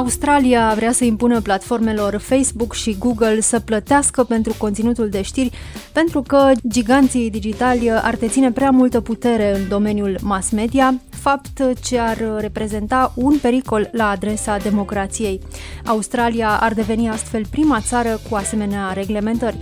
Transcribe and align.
Australia 0.00 0.72
vrea 0.76 0.92
să 0.92 1.04
impună 1.04 1.40
platformelor 1.40 2.16
Facebook 2.16 2.74
și 2.74 2.96
Google 2.98 3.40
să 3.40 3.60
plătească 3.60 4.24
pentru 4.24 4.54
conținutul 4.58 5.08
de 5.08 5.22
știri 5.22 5.50
pentru 5.92 6.22
că 6.22 6.50
giganții 6.68 7.30
digitali 7.30 7.90
ar 7.90 8.16
deține 8.16 8.52
prea 8.52 8.70
multă 8.70 9.00
putere 9.00 9.56
în 9.58 9.68
domeniul 9.68 10.18
mass 10.22 10.50
media, 10.50 10.94
fapt 11.10 11.62
ce 11.82 11.98
ar 11.98 12.16
reprezenta 12.38 13.12
un 13.14 13.38
pericol 13.38 13.88
la 13.92 14.08
adresa 14.08 14.56
democrației. 14.56 15.40
Australia 15.84 16.58
ar 16.60 16.74
deveni 16.74 17.08
astfel 17.08 17.42
prima 17.50 17.80
țară 17.80 18.20
cu 18.28 18.34
asemenea 18.34 18.92
reglementări. 18.92 19.56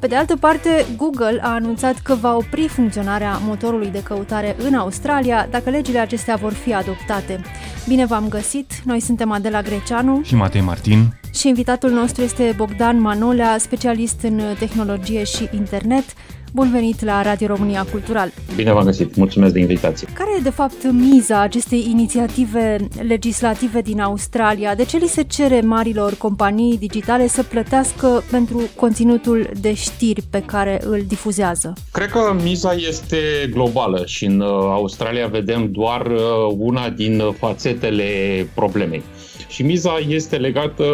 Pe 0.00 0.06
de 0.06 0.16
altă 0.16 0.36
parte, 0.36 0.86
Google 0.96 1.38
a 1.42 1.48
anunțat 1.48 1.98
că 1.98 2.14
va 2.14 2.36
opri 2.36 2.68
funcționarea 2.68 3.38
motorului 3.38 3.88
de 3.88 4.02
căutare 4.02 4.56
în 4.58 4.74
Australia 4.74 5.48
dacă 5.50 5.70
legile 5.70 5.98
acestea 5.98 6.36
vor 6.36 6.52
fi 6.52 6.74
adoptate. 6.74 7.40
Bine 7.86 8.06
v-am 8.06 8.28
găsit! 8.28 8.72
Noi 8.84 9.00
suntem 9.00 9.30
Adela 9.30 9.62
Greceanu 9.62 10.20
și 10.22 10.34
Matei 10.34 10.60
Martin 10.60 11.20
și 11.34 11.48
invitatul 11.48 11.90
nostru 11.90 12.22
este 12.22 12.52
Bogdan 12.56 13.00
Manolea, 13.00 13.58
specialist 13.58 14.22
în 14.22 14.40
tehnologie 14.58 15.24
și 15.24 15.48
internet. 15.54 16.04
Bun 16.52 16.70
venit 16.70 17.04
la 17.04 17.22
Radio 17.22 17.46
România 17.46 17.86
Cultural! 17.90 18.32
Bine 18.56 18.72
v-am 18.72 18.84
găsit! 18.84 19.16
Mulțumesc 19.16 19.52
de 19.52 19.60
invitație! 19.60 20.08
Care 20.12 20.30
e 20.38 20.42
de 20.42 20.50
fapt 20.50 20.90
miza 20.92 21.40
acestei 21.40 21.86
inițiative 21.90 22.76
legislative 23.06 23.80
din 23.80 24.00
Australia? 24.00 24.74
De 24.74 24.84
ce 24.84 24.96
li 24.96 25.06
se 25.06 25.22
cere 25.22 25.60
marilor 25.60 26.14
companii 26.14 26.78
digitale 26.78 27.26
să 27.26 27.42
plătească 27.42 28.22
pentru 28.30 28.62
conținutul 28.76 29.50
de 29.60 29.74
știri 29.74 30.22
pe 30.30 30.42
care 30.42 30.80
îl 30.84 31.04
difuzează? 31.08 31.72
Cred 31.92 32.08
că 32.08 32.36
miza 32.42 32.72
este 32.72 33.16
globală 33.50 34.02
și 34.06 34.24
în 34.24 34.40
uh, 34.40 34.48
Australia 34.50 35.26
vedem 35.26 35.70
doar 35.72 36.06
uh, 36.06 36.20
una 36.58 36.88
din 36.88 37.22
fațetele 37.38 38.06
problemei. 38.54 39.02
Și 39.50 39.62
miza 39.62 39.98
este 40.08 40.36
legată 40.36 40.84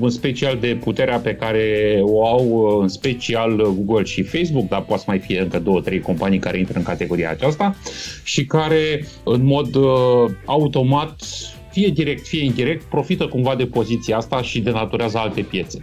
în 0.00 0.10
special 0.10 0.58
de 0.60 0.78
puterea 0.80 1.18
pe 1.18 1.34
care 1.34 1.98
o 2.02 2.26
au 2.26 2.78
în 2.80 2.88
special 2.88 3.56
Google 3.56 4.04
și 4.04 4.22
Facebook, 4.22 4.68
dar 4.68 4.82
poate 4.82 5.04
mai 5.06 5.18
fi 5.18 5.32
încă 5.32 5.58
două, 5.58 5.80
trei 5.80 6.00
companii 6.00 6.38
care 6.38 6.58
intră 6.58 6.78
în 6.78 6.84
categoria 6.84 7.30
aceasta 7.30 7.76
și 8.22 8.44
care 8.44 9.06
în 9.24 9.44
mod 9.44 9.74
uh, 9.74 10.30
automat 10.44 11.22
fie 11.70 11.88
direct, 11.88 12.26
fie 12.26 12.44
indirect, 12.44 12.82
profită 12.82 13.26
cumva 13.26 13.54
de 13.56 13.66
poziția 13.66 14.16
asta 14.16 14.42
și 14.42 14.60
denaturează 14.60 15.18
alte 15.18 15.40
piețe. 15.40 15.78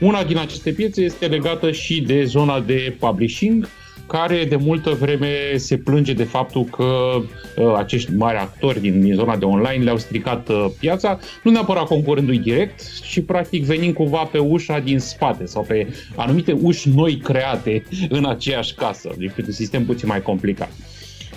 Una 0.00 0.24
din 0.24 0.38
aceste 0.38 0.72
piețe 0.72 1.02
este 1.02 1.26
legată 1.26 1.72
și 1.72 2.00
de 2.00 2.24
zona 2.24 2.60
de 2.60 2.96
publishing, 2.98 3.68
care 4.06 4.44
de 4.44 4.56
multă 4.56 4.90
vreme 4.90 5.28
se 5.56 5.76
plânge 5.76 6.12
de 6.12 6.24
faptul 6.24 6.64
că 6.64 6.84
uh, 6.84 7.74
acești 7.76 8.14
mari 8.14 8.38
actori 8.38 8.80
din, 8.80 9.00
din 9.00 9.14
zona 9.14 9.36
de 9.36 9.44
online 9.44 9.84
le-au 9.84 9.98
stricat 9.98 10.48
uh, 10.48 10.66
piața, 10.78 11.18
nu 11.42 11.50
neapărat 11.50 11.84
concurându-i 11.84 12.38
direct, 12.38 13.00
ci 13.02 13.20
practic 13.20 13.64
venind 13.64 13.94
cumva 13.94 14.22
pe 14.22 14.38
ușa 14.38 14.78
din 14.78 14.98
spate 14.98 15.46
sau 15.46 15.62
pe 15.62 15.86
anumite 16.16 16.52
uși 16.52 16.88
noi 16.88 17.16
create 17.16 17.82
în 18.08 18.24
aceeași 18.24 18.74
casă, 18.74 19.10
deci 19.18 19.46
un 19.46 19.52
sistem 19.52 19.84
puțin 19.84 20.08
mai 20.08 20.22
complicat. 20.22 20.70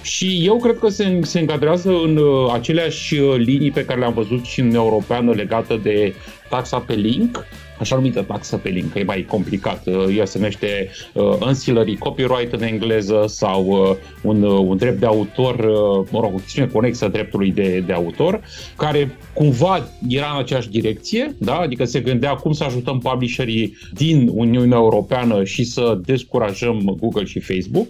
Și 0.03 0.45
eu 0.45 0.57
cred 0.57 0.77
că 0.77 0.89
se, 0.89 1.19
se 1.21 1.39
încadrează 1.39 1.89
în 1.89 2.17
uh, 2.17 2.51
aceleași 2.53 3.17
uh, 3.17 3.35
linii 3.37 3.71
pe 3.71 3.85
care 3.85 3.99
le-am 3.99 4.13
văzut 4.13 4.45
și 4.45 4.59
în 4.59 4.73
europeană 4.73 5.31
legată 5.31 5.79
de 5.83 6.13
taxa 6.49 6.79
pe 6.79 6.93
link, 6.93 7.45
așa 7.79 7.95
numită 7.95 8.21
taxă 8.21 8.57
pe 8.57 8.69
link, 8.69 8.91
că 8.91 8.99
e 8.99 9.03
mai 9.03 9.25
complicat. 9.29 9.87
Uh, 9.87 10.17
ea 10.17 10.25
se 10.25 10.37
numește 10.37 10.89
uh, 11.13 11.35
ancillary 11.39 11.97
copyright 11.97 12.53
în 12.53 12.61
engleză 12.61 13.25
sau 13.27 13.65
uh, 13.65 13.95
un, 14.21 14.43
uh, 14.43 14.65
un 14.67 14.77
drept 14.77 14.99
de 14.99 15.05
autor, 15.05 15.55
uh, 15.55 16.07
mă 16.11 16.19
rog, 16.19 16.33
o 16.33 16.37
chestiune 16.37 16.67
conexă 16.67 17.07
dreptului 17.07 17.51
de, 17.51 17.83
de 17.85 17.93
autor, 17.93 18.41
care 18.77 19.17
cumva 19.33 19.87
era 20.07 20.31
în 20.33 20.39
aceeași 20.39 20.69
direcție, 20.69 21.35
da? 21.37 21.55
adică 21.55 21.85
se 21.85 21.99
gândea 21.99 22.33
cum 22.33 22.51
să 22.51 22.63
ajutăm 22.63 22.99
publisherii 22.99 23.77
din 23.93 24.29
Uniunea 24.33 24.77
Europeană 24.77 25.43
și 25.43 25.63
să 25.63 25.99
descurajăm 26.05 26.95
Google 26.99 27.25
și 27.25 27.39
Facebook, 27.39 27.87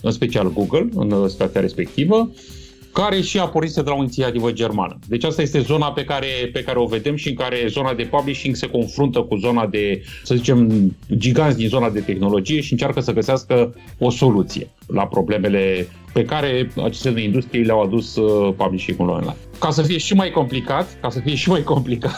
în 0.00 0.10
special 0.10 0.52
Google, 0.52 0.88
în 0.94 1.28
situația 1.28 1.60
respectivă 1.60 2.30
care 2.92 3.20
și 3.20 3.38
a 3.38 3.48
pornit 3.48 3.72
de 3.72 3.80
la 3.84 3.94
o 3.94 4.02
inițiativă 4.02 4.52
germană. 4.52 4.98
Deci 5.08 5.24
asta 5.24 5.42
este 5.42 5.60
zona 5.60 5.92
pe 5.92 6.04
care, 6.04 6.26
pe 6.52 6.62
care 6.62 6.78
o 6.78 6.86
vedem 6.86 7.16
și 7.16 7.28
în 7.28 7.34
care 7.34 7.66
zona 7.68 7.94
de 7.94 8.02
publishing 8.02 8.56
se 8.56 8.66
confruntă 8.66 9.20
cu 9.20 9.36
zona 9.36 9.66
de, 9.66 10.02
să 10.22 10.34
zicem, 10.34 10.90
giganți 11.16 11.56
din 11.56 11.68
zona 11.68 11.90
de 11.90 12.00
tehnologie 12.00 12.60
și 12.60 12.72
încearcă 12.72 13.00
să 13.00 13.12
găsească 13.12 13.74
o 13.98 14.10
soluție 14.10 14.70
la 14.86 15.06
problemele 15.06 15.88
pe 16.12 16.24
care 16.24 16.70
aceste 16.84 17.20
industrie 17.20 17.62
le-au 17.62 17.82
adus 17.82 18.16
uh, 18.16 18.54
publishing-ul 18.56 19.08
online. 19.08 19.36
Ca 19.58 19.70
să 19.70 19.82
fie 19.82 19.98
și 19.98 20.14
mai 20.14 20.30
complicat, 20.30 20.98
ca 21.00 21.10
să 21.10 21.20
fie 21.24 21.34
și 21.34 21.48
mai 21.48 21.62
complicat, 21.62 22.16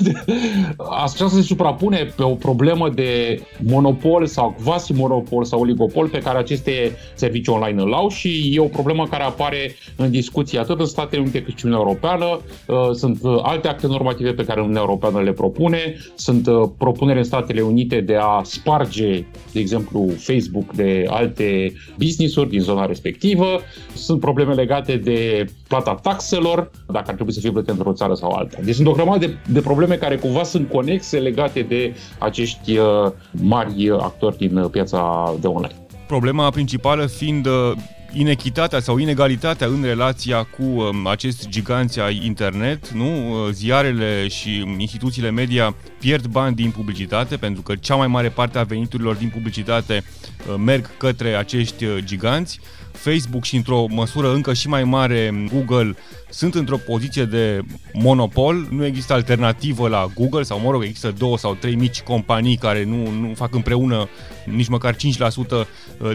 așa 1.04 1.28
se 1.28 1.42
suprapune 1.42 2.12
pe 2.16 2.22
o 2.22 2.34
problemă 2.34 2.88
de 2.88 3.42
monopol 3.66 4.26
sau 4.26 4.56
quasi-monopol 4.64 5.44
sau 5.44 5.60
oligopol 5.60 6.08
pe 6.08 6.18
care 6.18 6.38
aceste 6.38 6.96
servicii 7.14 7.52
online 7.52 7.82
îl 7.82 7.92
au 7.92 8.08
și 8.08 8.52
e 8.54 8.60
o 8.60 8.64
problemă 8.64 9.06
care 9.06 9.22
apare 9.22 9.74
în 9.96 10.10
discuție 10.10 10.58
atât 10.58 10.80
în 10.80 10.86
Statele 10.86 11.20
Unite 11.20 11.42
cât 11.42 11.58
și 11.58 11.64
în 11.64 11.72
Uniunea 11.72 11.88
Europeană. 11.88 12.40
Uh, 12.66 12.94
sunt 12.94 13.18
uh, 13.22 13.38
alte 13.42 13.68
acte 13.68 13.86
normative 13.86 14.32
pe 14.32 14.44
care 14.44 14.60
Uniunea 14.60 14.82
Europeană 14.82 15.20
le 15.20 15.32
propune, 15.32 15.96
sunt 16.14 16.46
uh, 16.46 16.68
propuneri 16.78 17.18
în 17.18 17.24
Statele 17.24 17.60
Unite 17.60 18.00
de 18.00 18.16
a 18.20 18.42
sparge, 18.42 19.24
de 19.52 19.60
exemplu, 19.60 20.10
Facebook 20.16 20.72
de 20.72 21.04
alte 21.08 21.72
business-uri 21.98 22.48
din 22.48 22.60
zona 22.60 22.86
respectivă, 22.86 23.60
sunt 23.94 24.20
probleme 24.20 24.54
legate 24.54 24.96
de 24.96 25.44
plata 25.68 25.94
taxelor, 25.94 26.70
dacă 26.86 27.04
ar 27.06 27.14
trebui 27.14 27.32
să 27.32 27.40
fie 27.40 27.50
plătite 27.50 27.72
într-o 27.72 27.92
țară 27.92 28.14
sau 28.14 28.30
alta. 28.30 28.58
Deci 28.62 28.74
sunt 28.74 28.86
o 28.86 28.92
grămadă 28.92 29.26
de, 29.26 29.36
de 29.48 29.60
probleme 29.60 29.94
care 29.94 30.16
cumva 30.16 30.42
sunt 30.42 30.68
conexe 30.68 31.18
legate 31.18 31.62
de 31.62 31.94
acești 32.18 32.76
uh, 32.76 32.86
mari 33.30 33.90
actori 33.90 34.36
din 34.36 34.56
uh, 34.56 34.70
piața 34.70 35.34
de 35.40 35.46
online. 35.46 35.74
Problema 36.06 36.50
principală 36.50 37.06
fiind 37.06 37.46
uh, 37.46 37.72
inechitatea 38.12 38.80
sau 38.80 38.98
inegalitatea 38.98 39.66
în 39.66 39.82
relația 39.82 40.42
cu 40.42 40.62
um, 40.62 41.06
acest 41.06 41.48
giganți 41.48 42.00
ai 42.00 42.20
internet, 42.24 42.90
nu? 42.90 43.04
Uh, 43.04 43.48
ziarele 43.50 44.28
și 44.28 44.74
instituțiile 44.78 45.30
media 45.30 45.74
pierd 46.04 46.26
bani 46.26 46.54
din 46.54 46.70
publicitate 46.70 47.36
pentru 47.36 47.62
că 47.62 47.74
cea 47.74 47.94
mai 47.94 48.06
mare 48.06 48.28
parte 48.28 48.58
a 48.58 48.62
veniturilor 48.62 49.14
din 49.14 49.28
publicitate 49.28 50.04
uh, 50.04 50.54
merg 50.58 50.96
către 50.96 51.34
acești 51.34 51.84
uh, 51.84 51.98
giganți. 52.04 52.60
Facebook 52.92 53.44
și 53.44 53.56
într-o 53.56 53.86
măsură 53.88 54.32
încă 54.32 54.52
și 54.52 54.68
mai 54.68 54.84
mare 54.84 55.48
Google 55.52 55.96
sunt 56.30 56.54
într-o 56.54 56.76
poziție 56.76 57.24
de 57.24 57.60
monopol, 57.92 58.66
nu 58.70 58.84
există 58.84 59.12
alternativă 59.12 59.88
la 59.88 60.06
Google 60.14 60.42
sau, 60.42 60.60
mă 60.60 60.70
rog, 60.70 60.82
există 60.82 61.14
două 61.18 61.38
sau 61.38 61.54
trei 61.54 61.74
mici 61.74 62.02
companii 62.02 62.56
care 62.56 62.84
nu, 62.84 63.10
nu 63.10 63.32
fac 63.34 63.54
împreună 63.54 64.08
nici 64.44 64.68
măcar 64.68 64.94
5% 64.94 64.96
uh, 64.98 65.66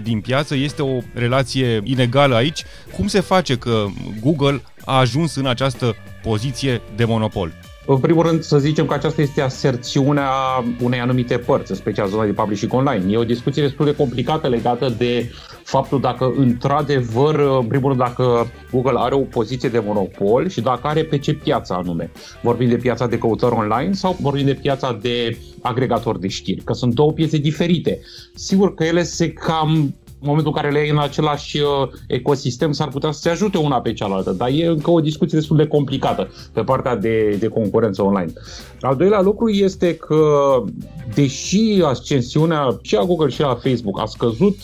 din 0.04 0.22
piață. 0.22 0.56
Este 0.56 0.82
o 0.82 1.00
relație 1.14 1.82
inegală 1.84 2.36
aici. 2.36 2.64
Cum 2.96 3.08
se 3.08 3.20
face 3.20 3.58
că 3.58 3.86
Google 4.22 4.62
a 4.86 4.98
ajuns 4.98 5.36
în 5.36 5.46
această 5.46 5.96
poziție 6.22 6.82
de 6.96 7.06
monopol? 7.06 7.69
În 7.92 7.98
primul 7.98 8.26
rând, 8.26 8.42
să 8.42 8.58
zicem 8.58 8.86
că 8.86 8.94
aceasta 8.94 9.22
este 9.22 9.42
aserțiunea 9.42 10.30
unei 10.82 11.00
anumite 11.00 11.38
părți, 11.38 11.72
în 11.72 11.78
special 11.78 12.08
zona 12.08 12.26
de 12.26 12.32
publishing 12.32 12.74
online. 12.74 13.14
E 13.14 13.18
o 13.18 13.24
discuție 13.24 13.62
destul 13.62 13.86
de 13.86 13.96
complicată 13.96 14.48
legată 14.48 14.96
de 14.98 15.32
faptul 15.64 16.00
dacă, 16.00 16.34
într-adevăr, 16.38 17.40
în 17.60 17.68
primul 17.68 17.88
rând, 17.88 18.00
dacă 18.02 18.52
Google 18.72 18.94
are 18.96 19.16
o 19.16 19.20
poziție 19.20 19.70
de 19.70 19.84
monopol 19.86 20.50
și 20.50 20.62
dacă 20.62 20.88
are 20.88 21.04
pe 21.04 21.18
ce 21.18 21.34
piață 21.34 21.74
anume. 21.74 22.12
Vorbim 22.42 22.70
de 22.70 22.76
piața 22.76 23.08
de 23.08 23.18
căutări 23.18 23.56
online 23.56 23.94
sau 23.94 24.18
vorbim 24.22 24.46
de 24.46 24.54
piața 24.54 24.98
de 25.02 25.38
agregator 25.62 26.18
de 26.18 26.28
știri, 26.28 26.64
că 26.64 26.74
sunt 26.74 26.94
două 26.94 27.12
piețe 27.12 27.38
diferite. 27.38 28.00
Sigur 28.34 28.74
că 28.74 28.84
ele 28.84 29.04
se 29.04 29.32
cam 29.32 29.96
în 30.22 30.28
momentul 30.28 30.54
în 30.56 30.62
care 30.62 30.74
le 30.74 30.80
ai 30.80 30.90
în 30.90 31.00
același 31.00 31.60
uh, 31.60 31.68
ecosistem, 32.08 32.72
s-ar 32.72 32.88
putea 32.88 33.12
să 33.12 33.20
se 33.20 33.30
ajute 33.30 33.58
una 33.58 33.82
pe 33.82 33.94
cealaltă, 33.94 34.32
dar 34.32 34.50
e 34.54 34.66
încă 34.66 34.92
o 34.92 35.00
discuție 35.00 35.38
destul 35.38 35.58
de 35.58 35.68
complicată 35.68 36.32
pe 36.54 36.62
partea 36.62 36.96
de, 36.96 37.38
de 37.40 37.48
concurență 37.48 38.04
online. 38.04 38.34
Al 38.82 38.96
doilea 38.96 39.22
lucru 39.22 39.50
este 39.50 39.96
că, 39.96 40.24
deși 41.14 41.82
ascensiunea 41.86 42.78
și 42.82 42.96
a 42.96 43.04
Google 43.04 43.30
și 43.30 43.42
a 43.42 43.56
Facebook 43.56 44.00
a 44.00 44.06
scăzut 44.06 44.56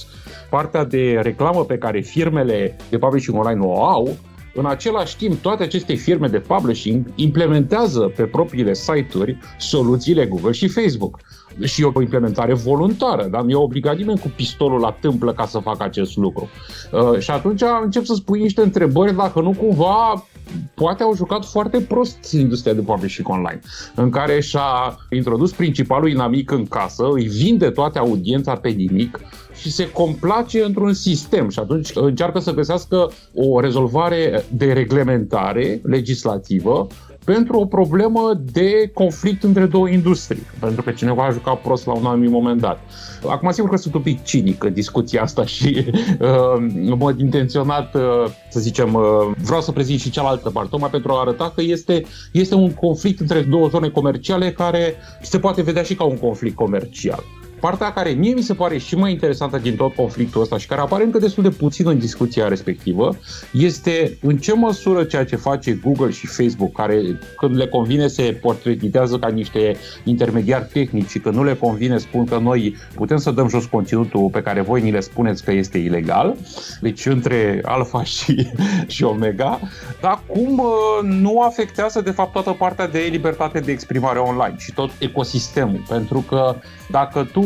partea 0.50 0.86
de 0.86 1.20
reclamă 1.22 1.66
pe 1.66 1.78
care 1.78 2.00
firmele 2.00 2.78
de 2.90 2.98
publishing 2.98 3.38
online 3.38 3.66
o 3.66 3.84
au, 3.84 4.18
în 4.54 4.66
același 4.66 5.18
timp, 5.18 5.42
toate 5.42 5.64
aceste 5.64 5.94
firme 5.94 6.28
de 6.28 6.40
publishing 6.40 7.06
implementează 7.16 8.00
pe 8.16 8.24
propriile 8.24 8.74
site-uri 8.74 9.38
soluțiile 9.58 10.26
Google 10.26 10.52
și 10.52 10.68
Facebook. 10.68 11.20
Și 11.64 11.82
e 11.82 11.92
o 11.94 12.02
implementare 12.02 12.54
voluntară, 12.54 13.28
dar 13.32 13.42
nu 13.42 13.50
e 13.50 13.56
obligat 13.56 13.98
nimeni 13.98 14.20
cu 14.20 14.32
pistolul 14.36 14.80
la 14.80 14.98
tâmplă 15.00 15.34
ca 15.34 15.46
să 15.46 15.60
facă 15.60 15.84
acest 15.84 16.18
lucru. 16.18 16.50
Uh, 16.92 17.20
și 17.20 17.32
atunci 17.32 17.62
încep 17.84 18.06
să 18.06 18.14
spui 18.14 18.42
niște 18.42 18.62
întrebări 18.62 19.16
dacă 19.16 19.42
nu 19.42 19.52
cumva 19.52 20.26
poate 20.74 21.04
au 21.04 21.16
jucat 21.16 21.46
foarte 21.46 21.82
prost 21.82 22.32
industria 22.32 22.74
de 22.74 22.82
publishing 22.82 23.30
online, 23.30 23.60
în 23.96 24.10
care 24.10 24.42
și-a 24.42 24.98
introdus 25.10 25.52
principalul 25.52 26.10
inamic 26.10 26.52
în 26.52 26.66
casă, 26.66 27.10
îi 27.12 27.24
vinde 27.24 27.70
toate 27.70 28.00
audiența 28.00 28.56
pe 28.56 28.70
nimic 28.70 29.20
și 29.60 29.72
se 29.72 29.92
complace 29.92 30.64
într-un 30.64 30.94
sistem 30.94 31.50
și 31.50 31.60
atunci 31.60 31.92
încearcă 31.94 32.40
să 32.40 32.54
găsească 32.54 33.12
o 33.34 33.60
rezolvare 33.60 34.46
de 34.52 34.74
reglementare 34.74 35.82
legislativă 35.84 36.88
pentru 37.26 37.60
o 37.60 37.66
problemă 37.66 38.42
de 38.52 38.92
conflict 38.94 39.44
între 39.44 39.66
două 39.66 39.88
industrii, 39.90 40.44
pentru 40.60 40.82
că 40.82 40.92
cineva 40.92 41.26
a 41.26 41.32
jucat 41.32 41.62
prost 41.62 41.86
la 41.86 41.94
un 41.94 42.06
anumit 42.06 42.30
moment 42.30 42.62
dat. 42.62 42.80
Acum, 43.28 43.52
sigur 43.52 43.70
că 43.70 43.76
sunt 43.78 43.94
un 43.94 44.02
pic 44.02 44.24
cinic 44.24 44.64
în 44.64 44.74
discuția 44.74 45.22
asta 45.22 45.46
și 45.56 45.86
uh, 46.20 46.56
în 46.58 46.96
mod 46.98 47.20
intenționat, 47.20 47.96
uh, 47.96 48.02
să 48.50 48.60
zicem, 48.60 48.94
uh, 48.94 49.04
vreau 49.44 49.62
să 49.62 49.72
prezint 49.72 50.00
și 50.00 50.10
cealaltă 50.10 50.50
parte, 50.50 50.70
tocmai 50.70 50.90
pentru 50.90 51.12
a 51.12 51.20
arăta 51.20 51.52
că 51.56 51.62
este, 51.62 52.06
este 52.32 52.56
un 52.56 52.74
conflict 52.74 53.20
între 53.20 53.42
două 53.42 53.68
zone 53.68 53.90
comerciale 53.90 54.52
care 54.52 54.96
se 55.22 55.40
poate 55.40 55.62
vedea 55.62 55.84
și 55.84 55.96
ca 55.96 56.04
un 56.04 56.18
conflict 56.18 56.56
comercial. 56.56 57.24
Partea 57.60 57.94
care 57.94 58.10
mie 58.10 58.34
mi 58.34 58.42
se 58.42 58.54
pare 58.54 58.78
și 58.78 58.96
mai 58.96 59.12
interesantă 59.12 59.58
din 59.58 59.76
tot 59.76 59.96
conflictul 59.96 60.42
ăsta 60.42 60.58
și 60.58 60.68
care 60.68 60.82
apare 60.82 61.04
încă 61.04 61.18
destul 61.18 61.44
de 61.44 61.50
puțin 61.50 61.88
în 61.88 62.00
discuția 62.00 62.48
respectivă 62.48 63.18
este 63.52 64.18
în 64.22 64.38
ce 64.38 64.54
măsură 64.54 65.04
ceea 65.04 65.26
ce 65.26 65.36
face 65.36 65.80
Google 65.84 66.12
și 66.12 66.28
Facebook, 66.28 66.72
care 66.72 67.20
când 67.38 67.56
le 67.56 67.68
convine 67.68 68.08
se 68.08 68.40
portretitează 68.42 69.18
ca 69.18 69.28
niște 69.28 69.76
intermediari 70.04 70.70
tehnici 70.74 71.10
și 71.10 71.20
când 71.20 71.36
nu 71.36 71.44
le 71.44 71.56
convine 71.56 71.98
spun 71.98 72.26
că 72.26 72.38
noi 72.38 72.76
putem 72.96 73.18
să 73.18 73.32
dăm 73.32 73.48
jos 73.48 73.66
conținutul 73.66 74.30
pe 74.32 74.42
care 74.42 74.62
voi 74.62 74.82
ni 74.82 74.92
le 74.92 75.00
spuneți 75.00 75.44
că 75.44 75.52
este 75.52 75.78
ilegal, 75.78 76.36
deci 76.82 77.06
între 77.06 77.62
alfa 77.64 78.04
și, 78.16 78.52
și 78.88 79.04
omega, 79.04 79.60
dar 80.02 80.22
cum 80.28 80.60
uh, 80.60 80.68
nu 81.04 81.42
afectează 81.42 82.02
de 82.02 82.12
fapt 82.12 82.32
toată 82.32 82.52
partea 82.52 82.88
de 82.88 83.08
libertate 83.12 83.60
de 83.60 83.72
exprimare 83.72 84.20
online 84.20 84.56
și 84.58 84.74
tot 84.74 84.92
ecosistemul, 85.00 85.84
pentru 85.88 86.20
că 86.28 86.56
dacă 86.90 87.30
tu 87.32 87.45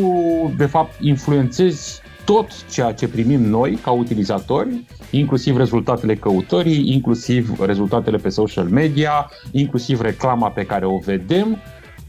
de 0.56 0.66
fapt, 0.66 1.00
influențezi 1.00 2.00
tot 2.24 2.70
ceea 2.70 2.92
ce 2.92 3.08
primim 3.08 3.42
noi 3.42 3.74
ca 3.74 3.90
utilizatori, 3.90 4.84
inclusiv 5.10 5.56
rezultatele 5.56 6.14
căutării, 6.14 6.92
inclusiv 6.92 7.60
rezultatele 7.60 8.16
pe 8.16 8.28
social 8.28 8.68
media, 8.68 9.30
inclusiv 9.50 10.00
reclama 10.00 10.50
pe 10.50 10.64
care 10.64 10.86
o 10.86 10.98
vedem, 10.98 11.58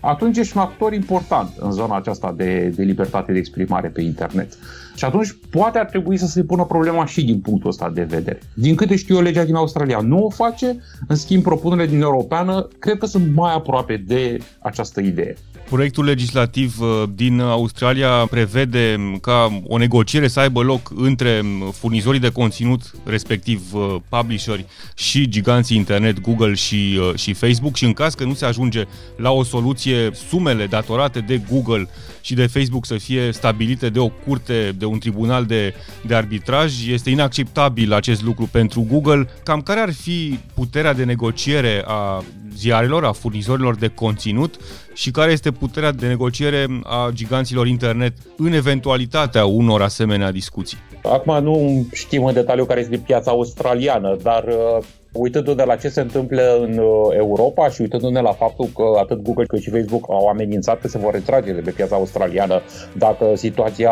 atunci 0.02 0.38
ești 0.38 0.58
un 0.58 0.64
actor 0.64 0.94
important 0.94 1.50
în 1.58 1.72
zona 1.72 1.96
aceasta 1.96 2.34
de, 2.38 2.74
de 2.76 2.84
libertate 2.84 3.32
de 3.32 3.38
exprimare 3.38 3.88
pe 3.88 4.02
internet. 4.02 4.58
Și 4.96 5.06
atunci 5.06 5.36
poate 5.50 5.78
ar 5.78 5.86
trebui 5.86 6.18
să 6.18 6.26
se 6.26 6.44
pună 6.44 6.64
problema 6.64 7.06
și 7.06 7.26
din 7.26 7.40
punctul 7.40 7.70
ăsta 7.70 7.90
de 7.90 8.04
vedere. 8.04 8.40
Din 8.54 8.76
câte 8.76 8.96
știu 8.96 9.16
eu, 9.16 9.22
legea 9.22 9.44
din 9.44 9.56
Australia 9.56 10.00
nu 10.00 10.26
o 10.26 10.30
face, 10.30 10.78
în 11.08 11.16
schimb 11.16 11.44
propunerile 11.44 11.88
din 11.88 12.02
Europeană 12.02 12.68
cred 12.80 12.98
că 12.98 13.06
sunt 13.06 13.36
mai 13.36 13.54
aproape 13.54 14.04
de 14.08 14.38
această 14.60 15.02
idee. 15.02 15.36
Proiectul 15.72 16.06
legislativ 16.06 16.80
uh, 16.80 17.04
din 17.16 17.40
Australia 17.40 18.10
prevede 18.10 19.18
ca 19.22 19.62
o 19.68 19.78
negociere 19.78 20.28
să 20.28 20.40
aibă 20.40 20.62
loc 20.62 20.92
între 20.96 21.42
furnizorii 21.72 22.20
de 22.20 22.32
conținut, 22.32 22.92
respectiv 23.04 23.74
uh, 23.74 23.96
publisheri 24.10 24.66
și 24.96 25.30
giganții 25.30 25.78
internet 25.78 26.22
Google 26.22 26.54
și, 26.54 27.00
uh, 27.00 27.16
și 27.16 27.34
Facebook 27.34 27.76
și 27.76 27.86
în 27.86 27.94
caz 27.94 28.14
că 28.14 28.24
nu 28.24 28.34
se 28.34 28.46
ajunge 28.46 28.84
la 29.16 29.32
o 29.32 29.44
soluție, 29.44 30.12
sumele 30.30 30.66
datorate 30.66 31.20
de 31.20 31.42
Google 31.50 31.88
și 32.22 32.34
de 32.34 32.48
Facebook 32.48 32.86
să 32.86 32.98
fie 32.98 33.32
stabilite 33.32 33.90
de 33.90 34.00
o 34.00 34.08
curte, 34.08 34.76
de 34.78 34.86
un 34.86 35.00
tribunal 35.00 35.46
de, 35.46 35.74
de 36.08 36.16
arbitraj. 36.16 36.88
Este 36.88 37.10
inacceptabil 37.10 37.94
acest 37.94 38.24
lucru 38.24 38.50
pentru 38.52 38.86
Google. 38.90 39.28
Cam 39.44 39.62
care 39.62 39.80
ar 39.80 39.94
fi 39.94 40.40
puterea 40.54 40.94
de 40.94 41.04
negociere 41.04 41.84
a 41.86 42.24
ziarelor, 42.56 43.06
a 43.06 43.12
furnizorilor 43.12 43.76
de 43.76 43.88
conținut 43.88 44.56
și 44.94 45.12
care 45.12 45.32
este 45.32 45.52
puterea 45.52 45.92
de 45.92 46.08
negociere 46.08 46.66
a 46.84 47.10
giganților 47.14 47.68
internet 47.68 48.14
în 48.38 48.54
eventualitatea 48.54 49.46
unor 49.46 49.82
asemenea 49.82 50.32
discuții. 50.32 50.78
Acum 51.04 51.44
nu 51.44 51.86
știm 51.92 52.26
în 52.26 52.34
detaliu 52.34 52.66
care 52.66 52.80
este 52.80 52.98
piața 52.98 53.32
australiană, 53.32 54.18
dar 54.22 54.44
uh, 54.44 54.84
uitându-ne 55.12 55.64
la 55.64 55.76
ce 55.76 55.90
se 55.90 56.02
întâmplă 56.02 56.60
în 56.62 56.78
uh, 56.78 57.16
Europa 57.16 57.70
și 57.70 57.82
uitându-ne 57.82 58.22
la 58.22 58.32
faptul 58.32 58.66
că 58.76 58.84
atât 59.00 59.22
Google 59.22 59.46
cât 59.46 59.62
și 59.62 59.70
Facebook 59.70 60.06
au 60.10 60.28
amenințat 60.28 60.80
că 60.80 60.88
se 60.88 60.98
vor 60.98 61.14
retrage 61.14 61.54
de 61.54 61.62
pe 61.62 61.72
piața 61.72 61.96
australiană 61.96 62.62
dacă 62.98 63.26
situația 63.36 63.92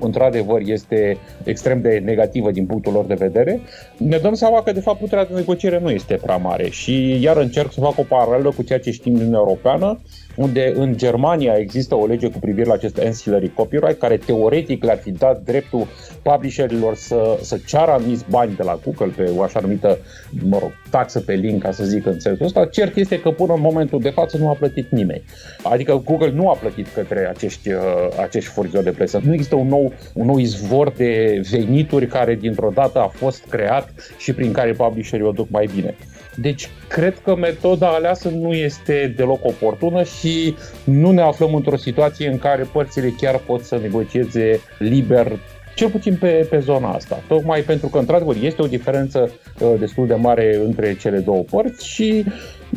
într-adevăr 0.00 0.60
este 0.64 1.16
extrem 1.44 1.80
de 1.80 2.02
negativă 2.04 2.50
din 2.50 2.66
punctul 2.66 2.92
lor 2.92 3.04
de 3.04 3.14
vedere, 3.14 3.60
ne 3.96 4.18
dăm 4.18 4.34
seama 4.34 4.62
că 4.62 4.72
de 4.72 4.80
fapt 4.80 4.98
puterea 4.98 5.24
de 5.24 5.34
negociere 5.34 5.80
nu 5.80 5.90
este 5.90 6.18
prea 6.22 6.36
mare 6.36 6.68
și 6.70 7.22
iar 7.22 7.36
încerc 7.36 7.72
să 7.72 7.80
fac 7.80 7.98
o 7.98 8.02
paralelă 8.08 8.52
cu 8.56 8.62
ceea 8.62 8.78
ce 8.78 8.90
știm 8.90 9.14
din 9.14 9.32
Europeană, 9.32 10.00
unde 10.36 10.72
în 10.76 10.96
Germania 10.96 11.54
există 11.54 11.94
o 11.94 12.06
lege 12.06 12.30
cu 12.30 12.38
privire 12.38 12.66
la 12.66 12.74
acest 12.74 12.98
ancillary 12.98 13.52
copyright, 13.54 13.98
care 13.98 14.16
teoretic 14.16 14.84
le-ar 14.84 14.98
fi 14.98 15.10
dat 15.10 15.42
dreptul 15.42 15.86
publisherilor 16.22 16.94
să, 16.94 17.38
să 17.40 17.58
ceară 17.66 17.90
anumiți 17.90 18.24
bani 18.30 18.54
de 18.56 18.62
la 18.62 18.78
Google 18.84 19.12
pe 19.16 19.30
o 19.36 19.42
așa 19.42 19.60
numită, 19.60 19.98
mă 20.48 20.58
rog, 20.60 20.72
taxă 20.90 21.20
pe 21.20 21.32
link, 21.32 21.62
ca 21.62 21.70
să 21.70 21.84
zic 21.84 22.06
în 22.06 22.20
sensul 22.20 22.46
ăsta. 22.46 22.64
Cert 22.64 22.96
este 22.96 23.20
că 23.20 23.30
până 23.30 23.52
în 23.52 23.60
momentul 23.60 24.00
de 24.00 24.10
față 24.10 24.36
nu 24.36 24.48
a 24.48 24.52
plătit 24.52 24.90
nimeni. 24.90 25.22
Adică 25.62 26.02
Google 26.04 26.30
nu 26.30 26.48
a 26.48 26.54
plătit 26.54 26.86
către 26.94 27.28
acești, 27.28 27.68
uh, 27.68 27.82
acești 28.20 28.50
furnizori 28.50 28.84
de 28.84 28.90
plăți. 28.90 29.16
Nu 29.22 29.32
există 29.32 29.54
un 29.54 29.68
nou, 29.68 29.92
un 30.14 30.26
nou 30.26 30.38
izvor 30.38 30.92
de 30.96 31.40
venituri 31.50 32.06
care 32.06 32.34
dintr-o 32.34 32.70
dată 32.74 32.98
a 32.98 33.06
fost 33.06 33.44
creat 33.48 33.92
și 34.18 34.32
prin 34.32 34.52
care 34.52 34.72
publisherii 34.72 35.26
o 35.26 35.32
duc 35.32 35.50
mai 35.50 35.68
bine. 35.74 35.94
Deci, 36.36 36.68
cred 36.88 37.18
că 37.24 37.36
metoda 37.36 37.88
aleasă 37.88 38.28
nu 38.28 38.52
este 38.52 39.12
deloc 39.16 39.44
oportună 39.44 40.02
și 40.02 40.56
nu 40.84 41.10
ne 41.10 41.20
aflăm 41.20 41.54
într-o 41.54 41.76
situație 41.76 42.28
în 42.28 42.38
care 42.38 42.68
părțile 42.72 43.14
chiar 43.20 43.38
pot 43.46 43.62
să 43.62 43.78
negocieze 43.82 44.60
liber 44.78 45.38
cel 45.80 45.90
puțin 45.90 46.16
pe, 46.16 46.46
pe 46.50 46.58
zona 46.58 46.90
asta. 46.92 47.22
Tocmai 47.28 47.60
pentru 47.60 47.88
că, 47.88 47.98
într-adevăr, 47.98 48.36
este 48.42 48.62
o 48.62 48.66
diferență 48.66 49.30
uh, 49.60 49.74
destul 49.78 50.06
de 50.06 50.14
mare 50.14 50.60
între 50.64 50.96
cele 51.00 51.18
două 51.18 51.42
părți 51.42 51.86
și, 51.86 52.24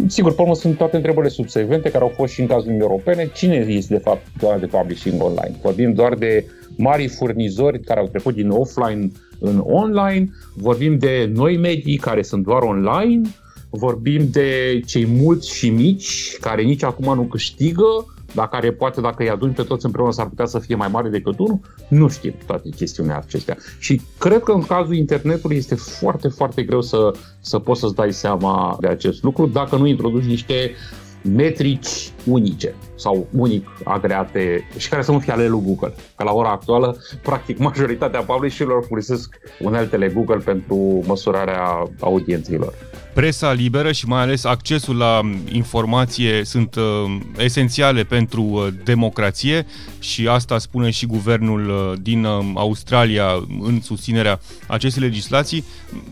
sigur, 0.07 0.35
pe 0.35 0.41
urmă 0.41 0.55
sunt 0.55 0.77
toate 0.77 0.95
întrebările 0.95 1.31
subsecvente 1.31 1.89
care 1.89 2.03
au 2.03 2.11
fost 2.15 2.33
și 2.33 2.41
în 2.41 2.47
cazul 2.47 2.65
Uniunii 2.65 2.87
Europene. 2.89 3.29
Cine 3.33 3.55
este, 3.55 3.93
de 3.93 3.99
fapt, 3.99 4.25
doar 4.39 4.59
de 4.59 4.65
publishing 4.65 5.23
online? 5.23 5.55
Vorbim 5.61 5.93
doar 5.93 6.13
de 6.13 6.45
mari 6.77 7.07
furnizori 7.07 7.79
care 7.79 7.99
au 7.99 8.07
trecut 8.07 8.33
din 8.33 8.49
offline 8.49 9.11
în 9.39 9.63
online, 9.65 10.29
vorbim 10.55 10.97
de 10.97 11.31
noi 11.33 11.57
medii 11.57 11.97
care 11.97 12.21
sunt 12.21 12.43
doar 12.43 12.61
online, 12.61 13.21
vorbim 13.69 14.27
de 14.31 14.79
cei 14.85 15.05
mulți 15.05 15.55
și 15.55 15.69
mici, 15.69 16.37
care 16.39 16.61
nici 16.61 16.83
acum 16.83 17.15
nu 17.15 17.23
câștigă, 17.23 18.12
dar 18.33 18.47
care 18.47 18.71
poate 18.71 19.01
dacă 19.01 19.23
îi 19.23 19.29
aduni 19.29 19.53
pe 19.53 19.63
toți 19.63 19.85
împreună 19.85 20.11
s-ar 20.11 20.27
putea 20.27 20.45
să 20.45 20.59
fie 20.59 20.75
mai 20.75 20.87
mare 20.91 21.09
decât 21.09 21.39
unul, 21.39 21.59
nu 21.87 22.07
știm 22.09 22.33
toate 22.45 22.69
chestiunile 22.69 23.15
acestea. 23.15 23.57
Și 23.79 24.01
cred 24.17 24.43
că 24.43 24.51
în 24.51 24.61
cazul 24.63 24.95
internetului 24.95 25.57
este 25.57 25.75
foarte, 25.75 26.27
foarte 26.27 26.63
greu 26.63 26.81
să, 26.81 27.11
să 27.39 27.59
poți 27.59 27.79
să-ți 27.79 27.95
dai 27.95 28.13
seama 28.13 28.77
de 28.79 28.87
acest 28.87 29.23
lucru 29.23 29.45
dacă 29.45 29.75
nu 29.75 29.87
introduci 29.87 30.23
niște 30.23 30.71
metrici 31.21 32.11
unice 32.25 32.75
sau 33.03 33.27
unic 33.31 33.67
agreate 33.83 34.67
și 34.77 34.89
care 34.89 35.01
să 35.01 35.11
nu 35.11 35.19
fie 35.19 35.33
ale 35.33 35.47
lui 35.47 35.61
Google. 35.65 35.93
Că 36.15 36.23
la 36.23 36.31
ora 36.31 36.49
actuală, 36.49 36.97
practic, 37.21 37.57
majoritatea 37.57 38.21
publisherilor 38.21 38.85
folosesc 38.87 39.35
uneltele 39.59 40.07
Google 40.07 40.37
pentru 40.37 41.03
măsurarea 41.05 41.89
audienților. 41.99 42.73
Presa 43.13 43.51
liberă 43.51 43.91
și 43.91 44.07
mai 44.07 44.21
ales 44.21 44.43
accesul 44.43 44.97
la 44.97 45.21
informație 45.51 46.43
sunt 46.43 46.75
uh, 46.75 46.83
esențiale 47.37 48.03
pentru 48.03 48.41
uh, 48.41 48.67
democrație 48.83 49.65
și 49.99 50.27
asta 50.27 50.57
spune 50.57 50.89
și 50.89 51.05
guvernul 51.05 51.69
uh, 51.69 51.99
din 52.01 52.23
uh, 52.23 52.51
Australia 52.55 53.27
în 53.61 53.81
susținerea 53.81 54.39
acestei 54.67 55.01
legislații. 55.01 55.63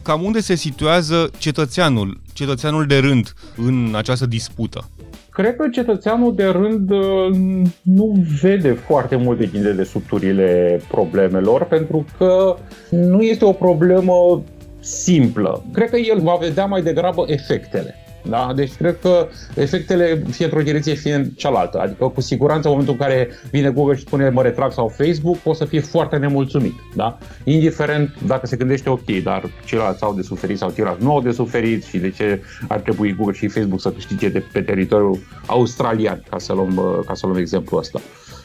Cam 0.01 0.24
unde 0.24 0.39
se 0.39 0.55
situează 0.55 1.31
cetățeanul, 1.38 2.19
cetățeanul 2.33 2.86
de 2.86 2.98
rând 2.98 3.33
în 3.55 3.93
această 3.98 4.25
dispută? 4.25 4.89
Cred 5.32 5.56
că 5.56 5.68
cetățeanul 5.72 6.36
de 6.36 6.46
rând 6.46 6.90
uh, 6.90 7.36
nu 7.82 8.26
vede 8.42 8.72
foarte 8.72 9.16
multe 9.16 9.46
dintre 9.46 9.72
desubturile 9.72 10.82
problemelor, 10.88 11.66
pentru 11.66 12.06
că 12.18 12.56
nu 12.90 13.22
este 13.22 13.46
o 13.46 13.52
problemă 13.52 14.44
simplă. 14.80 15.64
Cred 15.74 15.90
că 15.90 15.98
el 15.98 16.20
va 16.20 16.38
vedea 16.40 16.66
mai 16.66 16.82
degrabă 16.82 17.24
efectele. 17.28 17.96
Da? 18.24 18.51
Deci 18.56 18.74
cred 18.74 18.98
că 19.01 19.28
efectele 19.56 20.24
fie 20.30 20.46
într-o 20.46 20.62
direcție, 20.62 20.94
fie 20.94 21.13
în 21.13 21.25
cealaltă. 21.25 21.80
Adică 21.80 22.08
cu 22.08 22.22
siguranță 22.22 22.68
în 22.68 22.74
momentul 22.74 22.96
în 23.00 23.08
care 23.08 23.30
vine 23.51 23.70
Google 23.70 23.96
și 23.96 24.01
spune 24.01 24.30
mă 24.30 24.42
retrag 24.42 24.72
sau 24.72 24.88
Facebook, 24.88 25.38
o 25.44 25.54
să 25.54 25.66
fie 25.66 25.80
foarte 25.80 26.18
nemulțumit. 26.18 26.74
Da? 26.96 27.18
Indiferent 27.44 28.16
dacă 28.25 28.48
se 28.48 28.56
gândește 28.56 28.90
ok, 28.90 29.06
dar 29.24 29.44
ceilalți 29.66 30.04
au 30.04 30.13
de 30.13 30.22
suferit 30.22 30.58
sau 30.58 30.72
ceilalți 30.72 31.04
nu 31.04 31.12
au 31.12 31.22
de 31.22 31.32
suferit 31.32 31.84
și 31.84 31.98
de 31.98 32.10
ce 32.10 32.42
ar 32.68 32.80
trebui 32.80 33.16
Google 33.16 33.34
și 33.34 33.48
Facebook 33.48 33.82
să 33.82 33.92
câștige 33.92 34.30
de 34.30 34.44
pe 34.51 34.62
teritoriul 34.62 35.20
australian, 35.46 36.24
ca 36.30 36.38
să 36.38 36.54
luăm, 36.54 37.04
ca 37.06 37.13
să 37.13 37.25
luăm 37.25 37.38
exemplul 37.38 37.80
ăsta. 37.80 38.01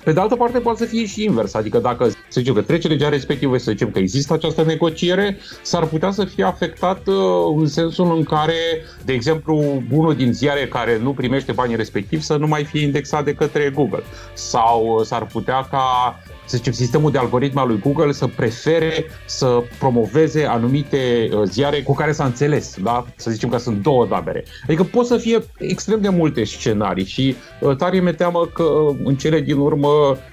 Pe 0.06 0.12
de 0.12 0.20
altă 0.20 0.36
parte, 0.36 0.58
poate 0.58 0.78
să 0.78 0.84
fie 0.84 1.06
și 1.06 1.24
invers, 1.24 1.54
adică 1.54 1.78
dacă, 1.78 2.08
să 2.08 2.16
zicem 2.30 2.54
că 2.54 2.62
trece 2.62 2.88
legea 2.88 3.08
respectivă, 3.08 3.58
să 3.58 3.70
zicem 3.70 3.90
că 3.90 3.98
există 3.98 4.32
această 4.32 4.62
negociere, 4.62 5.38
s-ar 5.62 5.86
putea 5.86 6.10
să 6.10 6.24
fie 6.24 6.44
afectat 6.44 7.06
uh, 7.06 7.14
în 7.56 7.66
sensul 7.66 8.16
în 8.16 8.22
care, 8.22 8.54
de 9.04 9.12
exemplu, 9.12 9.82
unul 9.90 10.14
din 10.14 10.32
ziare 10.32 10.66
care 10.66 10.98
nu 10.98 11.12
primește 11.12 11.52
banii 11.52 11.76
respectivi 11.76 12.22
să 12.22 12.36
nu 12.36 12.46
mai 12.46 12.64
fie 12.64 12.82
indexat 12.82 13.24
de 13.24 13.34
către 13.34 13.72
Google. 13.74 14.02
Sau 14.34 14.96
uh, 14.98 15.04
s-ar 15.04 15.26
putea 15.26 15.66
ca 15.70 16.18
să 16.46 16.56
zicem, 16.56 16.72
sistemul 16.72 17.10
de 17.10 17.18
algoritm 17.18 17.58
al 17.58 17.68
lui 17.68 17.78
Google 17.78 18.12
să 18.12 18.26
prefere 18.26 19.04
să 19.26 19.62
promoveze 19.78 20.44
anumite 20.44 21.28
uh, 21.32 21.42
ziare 21.44 21.82
cu 21.82 21.94
care 21.94 22.12
s-a 22.12 22.24
înțeles, 22.24 22.76
da? 22.82 23.06
Să 23.16 23.30
zicem 23.30 23.48
că 23.48 23.56
sunt 23.56 23.82
două 23.82 24.06
tabere. 24.06 24.44
Adică 24.64 24.82
pot 24.82 25.06
să 25.06 25.16
fie 25.16 25.38
extrem 25.58 26.00
de 26.00 26.08
multe 26.08 26.44
scenarii 26.44 27.04
și 27.04 27.34
uh, 27.60 27.76
tare 27.76 28.00
mi-e 28.00 28.12
teamă 28.12 28.50
că 28.54 28.62
uh, 28.62 28.96
în 29.04 29.16
cele 29.16 29.40
din 29.40 29.56
urmă 29.56 29.88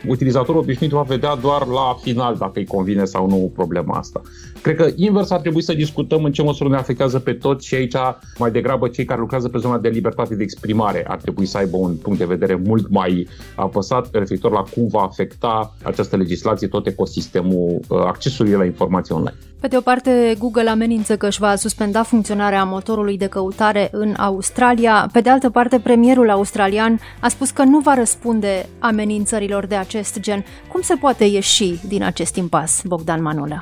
utilizatorul 0.07 0.61
obișnuit 0.61 0.91
va 0.91 1.01
vedea 1.01 1.35
doar 1.35 1.65
la 1.65 1.97
final 2.01 2.35
dacă 2.35 2.59
îi 2.59 2.65
convine 2.65 3.05
sau 3.05 3.29
nu 3.29 3.51
problema 3.55 3.97
asta. 3.97 4.21
Cred 4.61 4.75
că 4.75 4.87
invers 4.95 5.29
ar 5.29 5.39
trebui 5.39 5.61
să 5.61 5.73
discutăm 5.73 6.23
în 6.23 6.31
ce 6.31 6.41
măsură 6.41 6.69
ne 6.69 6.75
afectează 6.75 7.19
pe 7.19 7.33
toți 7.33 7.67
și 7.67 7.75
aici 7.75 7.95
mai 8.37 8.51
degrabă 8.51 8.87
cei 8.87 9.05
care 9.05 9.19
lucrează 9.19 9.49
pe 9.49 9.57
zona 9.57 9.77
de 9.77 9.89
libertate 9.89 10.35
de 10.35 10.43
exprimare 10.43 11.05
ar 11.07 11.17
trebui 11.17 11.45
să 11.45 11.57
aibă 11.57 11.77
un 11.77 11.95
punct 11.95 12.19
de 12.19 12.25
vedere 12.25 12.55
mult 12.65 12.89
mai 12.89 13.27
apăsat 13.55 14.09
referitor 14.11 14.51
la 14.51 14.63
cum 14.73 14.87
va 14.87 15.01
afecta 15.01 15.75
această 15.83 16.02
legislație 16.11 16.67
tot 16.67 16.87
ecosistemul 16.87 17.79
uh, 17.87 17.99
accesului 17.99 18.51
la 18.51 18.65
informații 18.65 19.13
online. 19.13 19.37
Pe 19.59 19.67
de 19.67 19.77
o 19.77 19.81
parte, 19.81 20.35
Google 20.39 20.69
amenință 20.69 21.17
că 21.17 21.27
își 21.27 21.39
va 21.39 21.55
suspenda 21.55 22.03
funcționarea 22.03 22.63
motorului 22.63 23.17
de 23.17 23.27
căutare 23.27 23.89
în 23.91 24.13
Australia. 24.17 25.09
Pe 25.11 25.21
de 25.21 25.29
altă 25.29 25.49
parte, 25.49 25.79
premierul 25.79 26.29
australian 26.29 26.99
a 27.19 27.27
spus 27.27 27.49
că 27.49 27.63
nu 27.63 27.79
va 27.79 27.93
răspunde 27.93 28.69
amenințărilor 28.79 29.65
de 29.65 29.75
acest 29.75 30.19
gen. 30.19 30.45
Cum 30.71 30.81
se 30.81 30.95
poate 30.95 31.23
ieși 31.23 31.79
din 31.87 32.03
acest 32.03 32.35
impas, 32.35 32.81
Bogdan 32.85 33.21
Manula? 33.21 33.59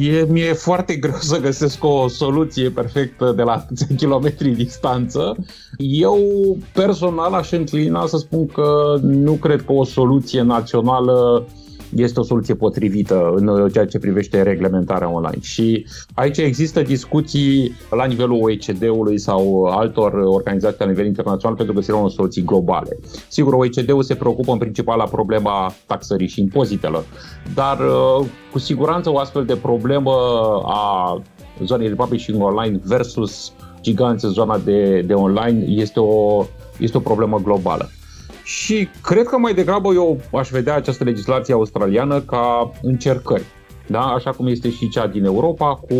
E, 0.00 0.26
mi-e 0.28 0.52
foarte 0.52 0.94
greu 0.94 1.16
să 1.18 1.40
găsesc 1.40 1.84
o 1.84 2.08
soluție 2.08 2.70
perfectă 2.70 3.32
de 3.36 3.42
la 3.42 3.66
10 3.74 4.06
km 4.06 4.32
distanță. 4.54 5.36
Eu 5.78 6.18
personal 6.72 7.32
aș 7.32 7.50
înclina 7.50 8.06
să 8.06 8.16
spun 8.16 8.46
că 8.46 8.98
nu 9.02 9.32
cred 9.32 9.62
că 9.62 9.72
o 9.72 9.84
soluție 9.84 10.42
națională 10.42 11.46
este 11.96 12.20
o 12.20 12.22
soluție 12.22 12.54
potrivită 12.54 13.32
în 13.34 13.46
uh, 13.46 13.72
ceea 13.72 13.86
ce 13.86 13.98
privește 13.98 14.42
reglementarea 14.42 15.10
online. 15.10 15.40
Și 15.40 15.86
aici 16.14 16.38
există 16.38 16.82
discuții 16.82 17.76
la 17.90 18.04
nivelul 18.04 18.42
OECD-ului 18.42 19.18
sau 19.18 19.64
altor 19.64 20.12
organizații 20.12 20.78
la 20.80 20.86
nivel 20.86 21.06
internațional 21.06 21.56
pentru 21.56 21.74
găsirea 21.74 21.98
unor 21.98 22.10
soluții 22.10 22.42
globale. 22.42 22.98
Sigur, 23.28 23.52
OECD-ul 23.52 24.02
se 24.02 24.14
preocupă 24.14 24.52
în 24.52 24.58
principal 24.58 24.98
la 24.98 25.04
problema 25.04 25.72
taxării 25.86 26.28
și 26.28 26.40
impozitelor, 26.40 27.04
dar 27.54 27.78
uh, 27.78 28.26
cu 28.52 28.58
siguranță 28.58 29.12
o 29.12 29.18
astfel 29.18 29.44
de 29.44 29.56
problemă 29.56 30.12
a 30.64 31.22
zonei 31.64 31.88
de 31.88 31.94
publishing 31.94 32.42
online 32.42 32.80
versus 32.84 33.52
giganți 33.80 34.24
în 34.24 34.30
zona 34.30 34.58
de, 34.58 35.00
de 35.00 35.14
online 35.14 35.64
este 35.66 36.00
o, 36.00 36.44
este 36.78 36.96
o 36.96 37.00
problemă 37.00 37.40
globală. 37.44 37.90
Și 38.48 38.88
cred 39.02 39.26
că 39.26 39.38
mai 39.38 39.54
degrabă 39.54 39.92
eu 39.92 40.20
aș 40.32 40.48
vedea 40.48 40.74
această 40.74 41.04
legislație 41.04 41.54
australiană 41.54 42.20
ca 42.20 42.70
încercări. 42.82 43.44
Da? 43.88 44.00
Așa 44.00 44.30
cum 44.30 44.46
este 44.46 44.70
și 44.70 44.88
cea 44.88 45.06
din 45.06 45.24
Europa 45.24 45.74
cu 45.74 45.94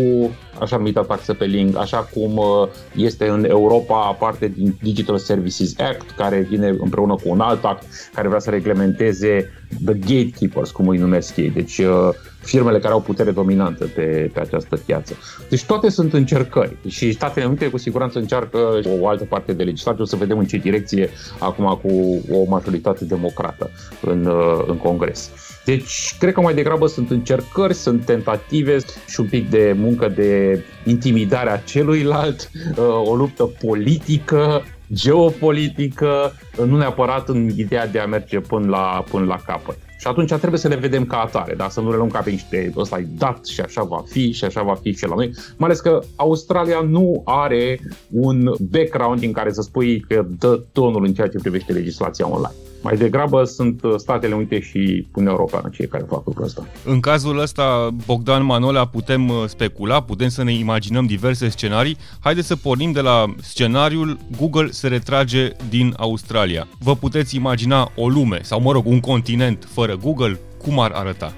așa 0.59 0.77
numită 0.77 1.05
taxă 1.07 1.33
pe 1.33 1.45
link, 1.45 1.77
așa 1.77 1.97
cum 1.97 2.37
uh, 2.37 2.67
este 2.95 3.27
în 3.27 3.45
Europa 3.45 4.15
parte 4.19 4.47
din 4.47 4.77
Digital 4.81 5.17
Services 5.17 5.79
Act, 5.79 6.11
care 6.11 6.47
vine 6.49 6.75
împreună 6.79 7.13
cu 7.13 7.29
un 7.29 7.39
alt 7.39 7.63
act 7.63 7.83
care 8.13 8.27
vrea 8.27 8.39
să 8.39 8.49
reglementeze 8.49 9.51
the 9.85 9.93
gatekeepers, 9.93 10.71
cum 10.71 10.87
îi 10.87 10.97
numesc 10.97 11.37
ei. 11.37 11.49
Deci 11.49 11.77
uh, 11.77 12.09
firmele 12.39 12.79
care 12.79 12.93
au 12.93 13.01
putere 13.01 13.31
dominantă 13.31 13.85
pe, 13.85 14.29
pe 14.33 14.39
această 14.39 14.75
piață. 14.85 15.13
Deci 15.49 15.65
toate 15.65 15.89
sunt 15.89 16.13
încercări 16.13 16.77
și 16.87 17.11
Statele 17.11 17.45
Unite 17.45 17.69
cu 17.69 17.77
siguranță 17.77 18.19
încearcă 18.19 18.79
o 18.99 19.07
altă 19.07 19.23
parte 19.23 19.53
de 19.53 19.63
legislație, 19.63 20.03
o 20.03 20.05
să 20.05 20.15
vedem 20.15 20.37
în 20.37 20.45
ce 20.45 20.57
direcție 20.57 21.09
acum 21.39 21.79
cu 21.83 22.21
o 22.31 22.43
majoritate 22.47 23.05
democrată 23.05 23.69
în, 24.01 24.25
uh, 24.25 24.63
în 24.67 24.77
Congres. 24.77 25.31
Deci, 25.65 26.15
cred 26.19 26.33
că 26.33 26.41
mai 26.41 26.53
degrabă 26.53 26.87
sunt 26.87 27.11
încercări, 27.11 27.73
sunt 27.73 28.05
tentative 28.05 28.77
și 29.07 29.19
un 29.19 29.25
pic 29.25 29.49
de 29.49 29.75
muncă 29.77 30.07
de 30.07 30.63
intimidare 30.85 31.49
a 31.49 31.57
celuilalt, 31.57 32.51
uh, 32.77 33.01
o 33.05 33.15
luptă 33.15 33.43
politică, 33.43 34.63
geopolitică, 34.93 36.33
nu 36.65 36.77
neapărat 36.77 37.29
în 37.29 37.49
ideea 37.55 37.87
de 37.87 37.99
a 37.99 38.05
merge 38.05 38.39
până 38.39 38.67
la, 38.67 39.03
până 39.09 39.25
la 39.25 39.39
capăt. 39.45 39.77
Și 39.99 40.07
atunci 40.07 40.33
trebuie 40.33 40.59
să 40.59 40.67
le 40.67 40.75
vedem 40.75 41.05
ca 41.05 41.17
atare, 41.17 41.53
dar 41.55 41.69
să 41.69 41.81
nu 41.81 41.89
le 41.89 41.95
luăm 41.95 42.09
ca 42.09 42.19
pe 42.19 42.29
niște 42.29 42.71
ăsta 42.75 42.99
e 42.99 43.07
dat 43.17 43.45
și 43.45 43.61
așa 43.61 43.83
va 43.83 44.03
fi 44.07 44.31
și 44.31 44.43
așa 44.43 44.61
va 44.61 44.75
fi 44.75 44.95
și 44.95 45.07
la 45.07 45.15
noi. 45.15 45.31
Mai 45.57 45.69
ales 45.69 45.79
că 45.79 45.99
Australia 46.15 46.79
nu 46.81 47.21
are 47.25 47.79
un 48.11 48.53
background 48.59 49.23
în 49.23 49.31
care 49.31 49.51
să 49.51 49.61
spui 49.61 49.99
că 49.99 50.25
dă 50.39 50.61
tonul 50.71 51.05
în 51.05 51.13
ceea 51.13 51.27
ce 51.27 51.37
privește 51.37 51.73
legislația 51.73 52.27
online. 52.27 52.53
Mai 52.81 52.97
degrabă 52.97 53.43
sunt 53.43 53.81
Statele 53.97 54.35
Unite 54.35 54.59
și 54.59 55.07
Uniunea 55.13 55.37
Europeană 55.39 55.69
cei 55.73 55.87
care 55.87 56.05
fac 56.09 56.25
lucrul 56.25 56.45
ăsta. 56.45 56.67
În 56.85 56.99
cazul 56.99 57.39
ăsta, 57.39 57.89
Bogdan 58.05 58.45
Manola, 58.45 58.87
putem 58.87 59.29
uh, 59.29 59.43
specula, 59.47 60.01
putem 60.01 60.27
să 60.27 60.43
ne 60.43 60.53
imaginăm 60.53 61.05
diverse 61.05 61.49
scenarii. 61.49 61.97
Haideți 62.19 62.47
să 62.47 62.55
pornim 62.55 62.91
de 62.91 63.01
la 63.01 63.25
scenariul 63.41 64.17
Google 64.37 64.71
se 64.71 64.87
retrage 64.87 65.51
din 65.69 65.93
Australia. 65.97 66.67
Vă 66.79 66.95
puteți 66.95 67.35
imagina 67.35 67.91
o 67.95 68.07
lume, 68.09 68.39
sau 68.41 68.61
mă 68.61 68.71
rog, 68.71 68.85
un 68.85 68.99
continent 68.99 69.67
fără 69.71 69.97
Google? 69.97 70.39
Cum 70.63 70.79
ar 70.79 70.91
arăta? 70.93 71.33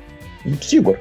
Sigur, 0.59 0.99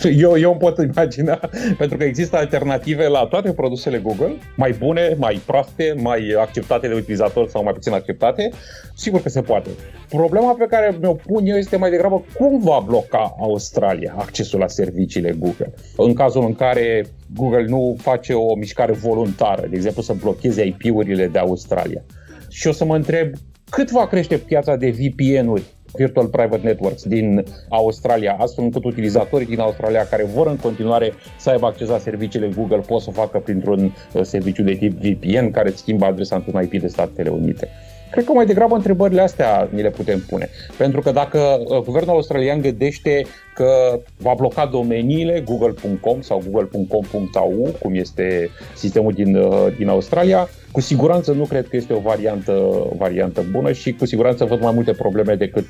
eu, 0.24 0.38
eu 0.38 0.50
îmi 0.50 0.60
pot 0.60 0.78
imagina, 0.78 1.40
pentru 1.78 1.96
că 1.96 2.04
există 2.04 2.36
alternative 2.36 3.08
la 3.08 3.26
toate 3.26 3.52
produsele 3.52 3.98
Google, 3.98 4.36
mai 4.56 4.74
bune, 4.78 5.16
mai 5.18 5.40
proaste, 5.46 5.94
mai 5.98 6.34
acceptate 6.38 6.88
de 6.88 6.94
utilizator 6.94 7.48
sau 7.48 7.62
mai 7.62 7.72
puțin 7.72 7.92
acceptate. 7.92 8.50
Sigur 8.94 9.22
că 9.22 9.28
se 9.28 9.40
poate. 9.40 9.70
Problema 10.08 10.54
pe 10.54 10.66
care 10.68 10.96
mi-o 11.00 11.12
pun 11.12 11.46
eu 11.46 11.56
este 11.56 11.76
mai 11.76 11.90
degrabă 11.90 12.24
cum 12.38 12.60
va 12.60 12.82
bloca 12.86 13.36
Australia 13.40 14.14
accesul 14.18 14.58
la 14.58 14.68
serviciile 14.68 15.34
Google. 15.38 15.72
În 15.96 16.14
cazul 16.14 16.44
în 16.44 16.54
care 16.54 17.04
Google 17.34 17.64
nu 17.64 17.96
face 17.98 18.32
o 18.32 18.54
mișcare 18.54 18.92
voluntară, 18.92 19.66
de 19.66 19.76
exemplu 19.76 20.02
să 20.02 20.12
blocheze 20.12 20.64
IP-urile 20.66 21.26
de 21.26 21.38
Australia. 21.38 22.02
Și 22.48 22.66
o 22.66 22.72
să 22.72 22.84
mă 22.84 22.96
întreb 22.96 23.34
cât 23.70 23.90
va 23.90 24.06
crește 24.06 24.36
piața 24.36 24.76
de 24.76 24.90
VPN-uri 24.90 25.62
Virtual 25.92 26.26
Private 26.26 26.66
Networks 26.66 27.02
din 27.04 27.44
Australia, 27.68 28.36
astfel 28.38 28.64
încât 28.64 28.84
utilizatorii 28.84 29.46
din 29.46 29.60
Australia 29.60 30.06
care 30.06 30.24
vor 30.24 30.46
în 30.46 30.56
continuare 30.56 31.12
să 31.38 31.50
aibă 31.50 31.66
acces 31.66 31.88
la 31.88 31.98
serviciile 31.98 32.50
Google 32.56 32.78
pot 32.78 33.00
să 33.00 33.06
o 33.08 33.12
facă 33.12 33.38
printr-un 33.38 33.94
uh, 34.12 34.22
serviciu 34.22 34.62
de 34.62 34.74
tip 34.74 34.92
VPN 34.92 35.50
care 35.50 35.70
schimbă 35.70 36.04
adresa 36.04 36.36
într-un 36.36 36.62
IP 36.62 36.80
de 36.80 36.88
Statele 36.88 37.28
Unite. 37.28 37.68
Cred 38.12 38.24
că 38.24 38.32
mai 38.32 38.46
degrabă 38.46 38.74
întrebările 38.74 39.20
astea 39.20 39.68
ni 39.70 39.82
le 39.82 39.90
putem 39.90 40.20
pune. 40.28 40.48
Pentru 40.76 41.00
că 41.00 41.10
dacă 41.10 41.38
uh, 41.38 41.78
guvernul 41.78 42.14
australian 42.14 42.60
gândește 42.60 43.26
că 43.54 44.00
va 44.16 44.34
bloca 44.36 44.66
domeniile 44.66 45.40
google.com 45.40 46.20
sau 46.20 46.42
google.com.au, 46.50 47.76
cum 47.80 47.94
este 47.94 48.50
sistemul 48.74 49.12
din, 49.12 49.36
uh, 49.36 49.66
din 49.76 49.88
Australia, 49.88 50.48
cu 50.72 50.80
siguranță 50.80 51.32
nu 51.32 51.44
cred 51.44 51.68
că 51.68 51.76
este 51.76 51.92
o 51.92 51.98
variantă, 51.98 52.52
o 52.90 52.94
variantă 52.96 53.44
bună 53.50 53.72
și 53.72 53.92
cu 53.92 54.06
siguranță 54.06 54.44
văd 54.44 54.60
mai 54.60 54.72
multe 54.74 54.92
probleme 54.92 55.34
decât, 55.34 55.66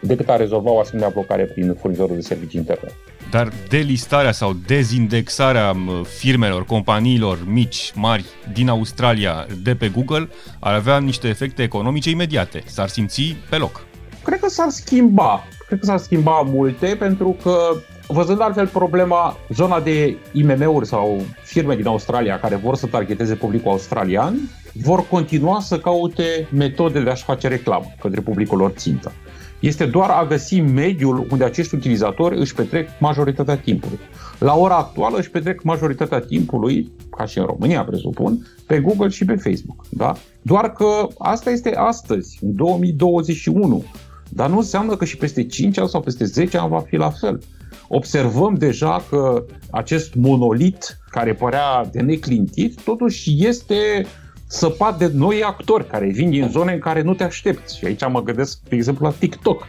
decât 0.00 0.28
a 0.28 0.36
rezolva 0.36 0.70
o 0.70 0.78
asemenea 0.78 1.08
blocare 1.08 1.44
prin 1.44 1.76
furnizorul 1.80 2.14
de 2.16 2.22
servicii 2.22 2.58
internet. 2.58 2.94
Dar 3.30 3.52
delistarea 3.68 4.32
sau 4.32 4.52
dezindexarea 4.66 5.76
firmelor, 6.18 6.64
companiilor 6.64 7.38
mici, 7.46 7.92
mari 7.94 8.24
din 8.52 8.68
Australia 8.68 9.46
de 9.62 9.74
pe 9.74 9.88
Google 9.88 10.28
ar 10.58 10.74
avea 10.74 10.98
niște 10.98 11.28
efecte 11.28 11.62
economice 11.62 12.10
imediate. 12.10 12.62
S-ar 12.66 12.88
simți 12.88 13.36
pe 13.50 13.56
loc. 13.56 13.86
Cred 14.22 14.40
că 14.40 14.48
s-ar 14.48 14.68
schimba. 14.68 15.44
Cred 15.66 15.78
că 15.78 15.86
s-ar 15.86 15.98
schimba 15.98 16.40
multe 16.40 16.86
pentru 16.98 17.36
că 17.42 17.76
Văzând 18.08 18.40
altfel 18.40 18.66
problema, 18.66 19.36
zona 19.48 19.80
de 19.80 20.16
IMM-uri 20.32 20.86
sau 20.86 21.20
firme 21.42 21.76
din 21.76 21.86
Australia 21.86 22.38
care 22.40 22.56
vor 22.56 22.76
să 22.76 22.86
targeteze 22.86 23.34
publicul 23.34 23.70
australian, 23.70 24.34
vor 24.72 25.06
continua 25.08 25.60
să 25.60 25.78
caute 25.78 26.48
metode 26.52 27.00
de 27.00 27.10
a-și 27.10 27.24
face 27.24 27.48
reclamă 27.48 27.92
către 28.00 28.20
publicul 28.20 28.58
lor 28.58 28.70
țintă. 28.70 29.12
Este 29.60 29.86
doar 29.86 30.10
a 30.10 30.26
găsi 30.26 30.60
mediul 30.60 31.26
unde 31.30 31.44
acești 31.44 31.74
utilizatori 31.74 32.38
își 32.38 32.54
petrec 32.54 32.88
majoritatea 33.00 33.56
timpului. 33.56 33.98
La 34.38 34.54
ora 34.54 34.76
actuală 34.76 35.18
își 35.18 35.30
petrec 35.30 35.62
majoritatea 35.62 36.20
timpului, 36.20 36.92
ca 37.16 37.24
și 37.24 37.38
în 37.38 37.44
România, 37.44 37.84
presupun, 37.84 38.46
pe 38.66 38.80
Google 38.80 39.08
și 39.08 39.24
pe 39.24 39.34
Facebook. 39.34 39.84
Da? 39.90 40.16
Doar 40.42 40.72
că 40.72 41.06
asta 41.18 41.50
este 41.50 41.74
astăzi, 41.74 42.38
în 42.42 42.54
2021. 42.54 43.84
Dar 44.28 44.50
nu 44.50 44.56
înseamnă 44.56 44.96
că 44.96 45.04
și 45.04 45.16
peste 45.16 45.46
5 45.46 45.78
ani 45.78 45.88
sau 45.88 46.00
peste 46.00 46.24
10 46.24 46.58
ani 46.58 46.68
va 46.68 46.80
fi 46.80 46.96
la 46.96 47.10
fel 47.10 47.40
observăm 47.88 48.54
deja 48.54 49.04
că 49.08 49.44
acest 49.70 50.14
monolit 50.14 50.98
care 51.10 51.34
părea 51.34 51.84
de 51.92 52.00
neclintit, 52.00 52.80
totuși 52.80 53.46
este 53.46 54.06
săpat 54.46 54.98
de 54.98 55.10
noi 55.14 55.42
actori 55.42 55.86
care 55.86 56.06
vin 56.06 56.30
din 56.30 56.48
zone 56.48 56.72
în 56.72 56.78
care 56.78 57.02
nu 57.02 57.14
te 57.14 57.24
aștepți. 57.24 57.78
Și 57.78 57.84
aici 57.84 58.08
mă 58.08 58.22
gândesc, 58.22 58.58
de 58.68 58.76
exemplu, 58.76 59.06
la 59.06 59.12
TikTok, 59.18 59.66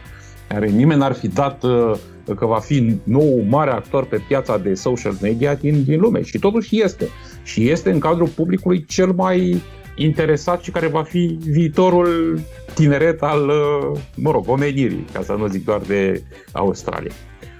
care 0.48 0.68
nimeni 0.68 1.00
n-ar 1.00 1.12
fi 1.12 1.28
dat 1.28 1.62
uh, 1.62 1.92
că 2.36 2.46
va 2.46 2.58
fi 2.58 2.96
nou 3.02 3.44
mare 3.48 3.70
actor 3.70 4.04
pe 4.04 4.22
piața 4.28 4.58
de 4.58 4.74
social 4.74 5.16
media 5.20 5.54
din, 5.54 5.84
din 5.84 6.00
lume. 6.00 6.22
Și 6.22 6.38
totuși 6.38 6.82
este. 6.82 7.08
Și 7.42 7.70
este 7.70 7.90
în 7.90 7.98
cadrul 7.98 8.28
publicului 8.28 8.84
cel 8.84 9.12
mai 9.12 9.62
interesat 9.94 10.62
și 10.62 10.70
care 10.70 10.86
va 10.86 11.02
fi 11.02 11.38
viitorul 11.40 12.40
tineret 12.74 13.22
al, 13.22 13.48
uh, 13.48 14.00
mă 14.14 14.30
rog, 14.30 14.48
omenirii, 14.48 15.04
ca 15.12 15.22
să 15.22 15.32
nu 15.32 15.46
zic 15.46 15.64
doar 15.64 15.80
de 15.86 16.22
Australia. 16.52 17.12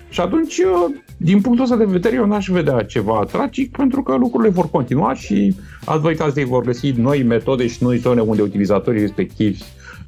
Și 0.09 0.21
atunci, 0.21 0.59
uh, 0.59 0.95
din 1.21 1.41
punctul 1.41 1.65
ăsta 1.65 1.77
de 1.77 1.85
vedere, 1.85 2.15
eu 2.15 2.27
n-aș 2.27 2.49
vedea 2.49 2.83
ceva 2.83 3.25
tragic, 3.25 3.77
pentru 3.77 4.03
că 4.03 4.17
lucrurile 4.17 4.53
vor 4.53 4.71
continua 4.71 5.15
și 5.15 5.57
advocații 5.85 6.45
vor 6.45 6.65
găsi 6.65 6.91
noi 6.91 7.23
metode 7.23 7.67
și 7.67 7.83
noi 7.83 7.97
zone 7.97 8.21
unde 8.21 8.43
utilizatorii 8.43 9.01
respectivi 9.01 9.63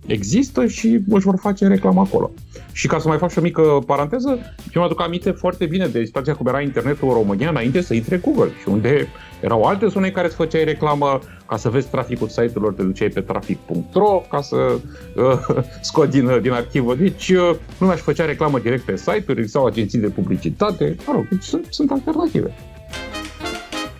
există 0.06 0.66
și 0.66 1.00
își 1.08 1.24
vor 1.24 1.36
face 1.40 1.66
reclamă 1.66 2.00
acolo. 2.00 2.30
Și 2.72 2.86
ca 2.86 2.98
să 2.98 3.08
mai 3.08 3.18
fac 3.18 3.30
și 3.30 3.38
o 3.38 3.42
mică 3.42 3.62
paranteză, 3.86 4.28
eu 4.74 4.80
mă 4.80 4.84
aduc 4.84 5.02
aminte 5.02 5.30
foarte 5.30 5.66
bine 5.66 5.86
de 5.86 6.04
situația 6.04 6.34
cum 6.34 6.46
era 6.46 6.60
internetul 6.60 7.08
în 7.08 7.14
România 7.14 7.48
înainte 7.48 7.80
să 7.80 7.94
intre 7.94 8.16
Google 8.16 8.50
și 8.60 8.68
unde 8.68 9.08
erau 9.40 9.62
alte 9.62 9.86
zone 9.86 10.06
în 10.06 10.12
care 10.12 10.26
îți 10.26 10.36
făceai 10.36 10.64
reclamă 10.64 11.18
ca 11.46 11.56
să 11.56 11.68
vezi 11.68 11.88
traficul 11.88 12.28
site-urilor, 12.28 12.72
te 12.72 12.82
duceai 12.82 13.08
pe 13.08 13.20
trafic.ro 13.20 14.22
ca 14.30 14.40
să 14.40 14.56
uh, 14.56 15.64
scot 15.80 16.10
din, 16.10 16.40
din 16.42 16.52
arhivă. 16.52 16.94
Deci 16.94 17.28
uh, 17.28 17.54
lumea 17.78 17.94
își 17.94 18.04
făcea 18.04 18.24
reclamă 18.24 18.58
direct 18.58 18.84
pe 18.84 18.96
site-uri 18.96 19.48
sau 19.48 19.66
agenții 19.66 19.98
de 19.98 20.08
publicitate. 20.08 20.96
Mă 21.06 21.12
rog, 21.12 21.28
deci 21.28 21.42
sunt, 21.42 21.66
sunt 21.70 21.90
alternative. 21.90 22.54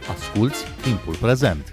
Asculți 0.09 0.65
timpul 0.83 1.15
prezent 1.21 1.73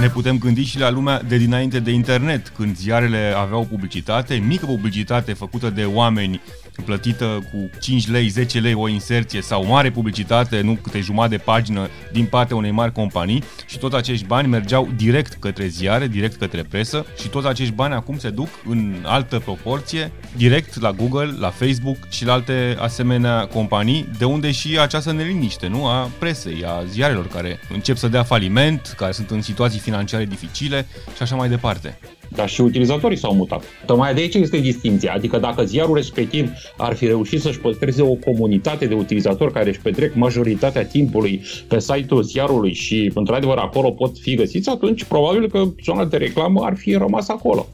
ne 0.00 0.08
putem 0.08 0.38
gândi 0.38 0.62
și 0.62 0.78
la 0.78 0.90
lumea 0.90 1.22
de 1.22 1.36
dinainte 1.36 1.80
de 1.80 1.90
internet, 1.90 2.48
când 2.48 2.76
ziarele 2.76 3.34
aveau 3.36 3.64
publicitate, 3.64 4.34
mică 4.34 4.66
publicitate 4.66 5.32
făcută 5.32 5.70
de 5.70 5.84
oameni 5.84 6.40
plătită 6.80 7.48
cu 7.52 7.70
5 7.80 8.08
lei, 8.08 8.28
10 8.28 8.60
lei 8.60 8.74
o 8.74 8.88
inserție 8.88 9.42
sau 9.42 9.66
mare 9.66 9.90
publicitate, 9.90 10.60
nu 10.60 10.78
câte 10.82 11.00
jumătate 11.00 11.36
de 11.36 11.42
pagină 11.44 11.88
din 12.12 12.24
partea 12.24 12.56
unei 12.56 12.70
mari 12.70 12.92
companii 12.92 13.42
și 13.66 13.78
tot 13.78 13.94
acești 13.94 14.26
bani 14.26 14.48
mergeau 14.48 14.88
direct 14.96 15.32
către 15.32 15.66
ziare, 15.66 16.06
direct 16.06 16.36
către 16.36 16.62
presă 16.62 17.06
și 17.20 17.28
toți 17.28 17.46
acești 17.46 17.74
bani 17.74 17.94
acum 17.94 18.18
se 18.18 18.30
duc 18.30 18.48
în 18.68 18.94
altă 19.02 19.38
proporție 19.38 20.12
direct 20.36 20.80
la 20.80 20.92
Google, 20.92 21.34
la 21.38 21.50
Facebook 21.50 21.96
și 22.08 22.24
la 22.24 22.32
alte 22.32 22.76
asemenea 22.78 23.46
companii, 23.46 24.08
de 24.18 24.24
unde 24.24 24.50
și 24.50 24.78
această 24.78 25.12
neliniște, 25.12 25.66
nu? 25.66 25.86
A 25.86 26.10
presei, 26.18 26.64
a 26.64 26.84
ziarelor 26.84 27.26
care 27.26 27.58
încep 27.72 27.96
să 27.96 28.08
dea 28.08 28.22
faliment, 28.22 28.94
care 28.96 29.12
sunt 29.12 29.30
în 29.30 29.42
situații 29.42 29.80
financiare 29.80 30.24
dificile 30.24 30.86
și 31.16 31.22
așa 31.22 31.36
mai 31.36 31.48
departe 31.48 31.98
dar 32.34 32.48
și 32.48 32.60
utilizatorii 32.60 33.16
s-au 33.16 33.34
mutat. 33.34 33.62
Tocmai 33.86 34.14
de 34.14 34.20
aici 34.20 34.34
este 34.34 34.58
distinția, 34.58 35.12
adică 35.12 35.38
dacă 35.38 35.64
ziarul 35.64 35.94
respectiv 35.94 36.50
ar 36.76 36.94
fi 36.94 37.06
reușit 37.06 37.40
să-și 37.40 37.60
păstreze 37.60 38.02
o 38.02 38.14
comunitate 38.14 38.86
de 38.86 38.94
utilizatori 38.94 39.52
care 39.52 39.68
își 39.68 39.80
petrec 39.80 40.14
majoritatea 40.14 40.84
timpului 40.84 41.42
pe 41.68 41.80
site-ul 41.80 42.22
ziarului 42.22 42.72
și 42.72 43.10
într-adevăr 43.14 43.56
acolo 43.56 43.90
pot 43.90 44.18
fi 44.18 44.34
găsiți, 44.34 44.68
atunci 44.68 45.04
probabil 45.04 45.48
că 45.48 45.64
zona 45.84 46.04
de 46.04 46.16
reclamă 46.16 46.64
ar 46.64 46.76
fi 46.76 46.92
rămas 46.92 47.28
acolo. 47.28 47.66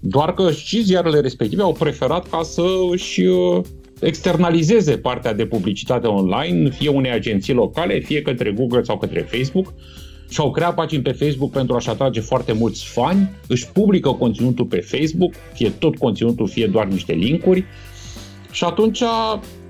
Doar 0.00 0.34
că 0.34 0.50
și 0.50 0.82
ziarele 0.82 1.20
respective 1.20 1.62
au 1.62 1.72
preferat 1.72 2.28
ca 2.28 2.42
să 2.42 2.64
își 2.90 3.20
uh, 3.24 3.60
externalizeze 4.00 4.96
partea 4.96 5.34
de 5.34 5.46
publicitate 5.46 6.06
online, 6.06 6.70
fie 6.70 6.88
unei 6.88 7.10
agenții 7.10 7.52
locale, 7.52 7.98
fie 7.98 8.22
către 8.22 8.50
Google 8.50 8.82
sau 8.82 8.98
către 8.98 9.20
Facebook, 9.20 9.72
și-au 10.30 10.50
creat 10.50 10.74
pagini 10.74 11.02
pe 11.02 11.12
Facebook 11.12 11.50
pentru 11.50 11.76
a-și 11.76 11.88
atrage 11.88 12.20
foarte 12.20 12.52
mulți 12.52 12.84
fani, 12.86 13.30
își 13.46 13.68
publică 13.68 14.10
conținutul 14.10 14.64
pe 14.64 14.80
Facebook, 14.80 15.32
fie 15.52 15.70
tot 15.70 15.96
conținutul, 15.96 16.48
fie 16.48 16.66
doar 16.66 16.86
niște 16.86 17.12
linkuri 17.12 17.64
și 18.50 18.64
atunci 18.64 19.02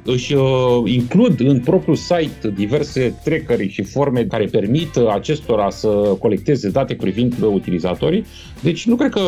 își 0.05 0.35
uh, 0.35 0.43
includ 0.85 1.41
în 1.41 1.61
propriul 1.61 1.97
site 1.97 2.53
diverse 2.55 3.21
trackeri 3.25 3.69
și 3.69 3.83
forme 3.83 4.25
care 4.25 4.45
permit 4.45 4.97
acestora 4.97 5.71
să 5.71 5.89
colecteze 6.21 6.71
date 6.71 6.95
privind 6.95 7.35
utilizatorii. 7.43 8.25
Deci 8.61 8.87
nu 8.87 8.97
cred 8.97 9.11
că 9.11 9.21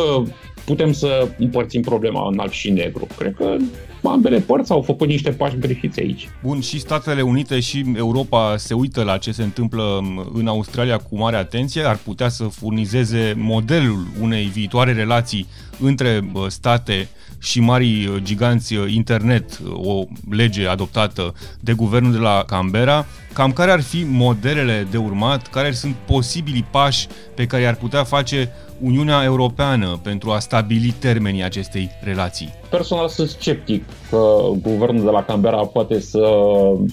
putem 0.65 0.91
să 0.91 1.27
împărțim 1.37 1.81
problema 1.81 2.27
în 2.31 2.39
alb 2.39 2.51
și 2.51 2.69
negru. 2.69 3.07
Cred 3.17 3.33
că 3.35 3.55
ambele 4.03 4.39
părți 4.39 4.71
au 4.71 4.81
făcut 4.81 5.07
niște 5.07 5.29
pași 5.29 5.57
greșiți 5.57 5.99
aici. 5.99 6.29
Bun, 6.43 6.59
și 6.61 6.79
Statele 6.79 7.21
Unite 7.21 7.59
și 7.59 7.85
Europa 7.95 8.57
se 8.57 8.73
uită 8.73 9.03
la 9.03 9.17
ce 9.17 9.31
se 9.31 9.43
întâmplă 9.43 10.01
în 10.33 10.47
Australia 10.47 10.97
cu 10.97 11.17
mare 11.17 11.35
atenție, 11.35 11.83
ar 11.83 11.99
putea 12.03 12.29
să 12.29 12.43
furnizeze 12.43 13.33
modelul 13.37 14.07
unei 14.21 14.43
viitoare 14.45 14.93
relații 14.93 15.47
între 15.79 16.31
state 16.47 17.07
și 17.39 17.59
mari 17.59 18.11
giganți 18.23 18.75
internet, 18.87 19.59
o 19.73 20.03
lege 20.29 20.67
adoptată 20.67 21.33
de 21.59 21.73
guvernul 21.73 22.11
de 22.11 22.17
la 22.17 22.43
Canberra, 22.47 23.05
cam 23.33 23.51
care 23.51 23.71
ar 23.71 23.81
fi 23.81 24.05
modelele 24.09 24.87
de 24.91 24.97
urmat, 24.97 25.47
care 25.47 25.71
sunt 25.71 25.95
posibilii 26.05 26.65
pași 26.71 27.07
pe 27.35 27.45
care 27.45 27.65
ar 27.65 27.75
putea 27.75 28.03
face 28.03 28.49
Uniunea 28.83 29.23
Europeană 29.23 29.99
pentru 30.03 30.31
a 30.31 30.39
stabili 30.39 30.93
termenii 30.99 31.43
acestei 31.43 31.89
relații? 32.01 32.53
Personal 32.69 33.07
sunt 33.07 33.29
sceptic 33.29 33.83
că 34.09 34.49
guvernul 34.61 35.03
de 35.03 35.09
la 35.09 35.23
Canberra 35.23 35.65
poate 35.65 35.99
să, 35.99 36.21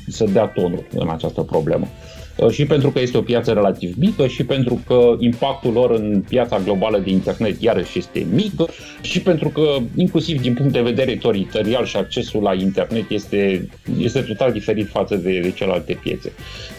să 0.08 0.24
dea 0.24 0.46
tonul 0.46 0.86
în 0.92 1.08
această 1.08 1.40
problemă. 1.42 1.86
Uh, 2.36 2.50
și 2.50 2.64
pentru 2.64 2.90
că 2.90 3.00
este 3.00 3.16
o 3.16 3.20
piață 3.20 3.52
relativ 3.52 3.94
mică 3.98 4.26
și 4.26 4.44
pentru 4.44 4.82
că 4.86 5.16
impactul 5.18 5.72
lor 5.72 5.90
în 5.90 6.24
piața 6.28 6.58
globală 6.64 6.98
de 6.98 7.10
internet 7.10 7.62
iarăși 7.62 7.98
este 7.98 8.26
mic 8.32 8.52
și 9.00 9.20
pentru 9.20 9.48
că 9.48 9.76
inclusiv 9.94 10.40
din 10.40 10.54
punct 10.54 10.72
de 10.72 10.80
vedere 10.80 11.16
teritorial 11.16 11.84
și 11.84 11.96
accesul 11.96 12.42
la 12.42 12.54
internet 12.54 13.10
este, 13.10 13.68
este 14.00 14.20
total 14.20 14.52
diferit 14.52 14.88
față 14.88 15.16
de, 15.16 15.40
de 15.40 15.50
celelalte 15.50 15.98
piețe. 16.02 16.32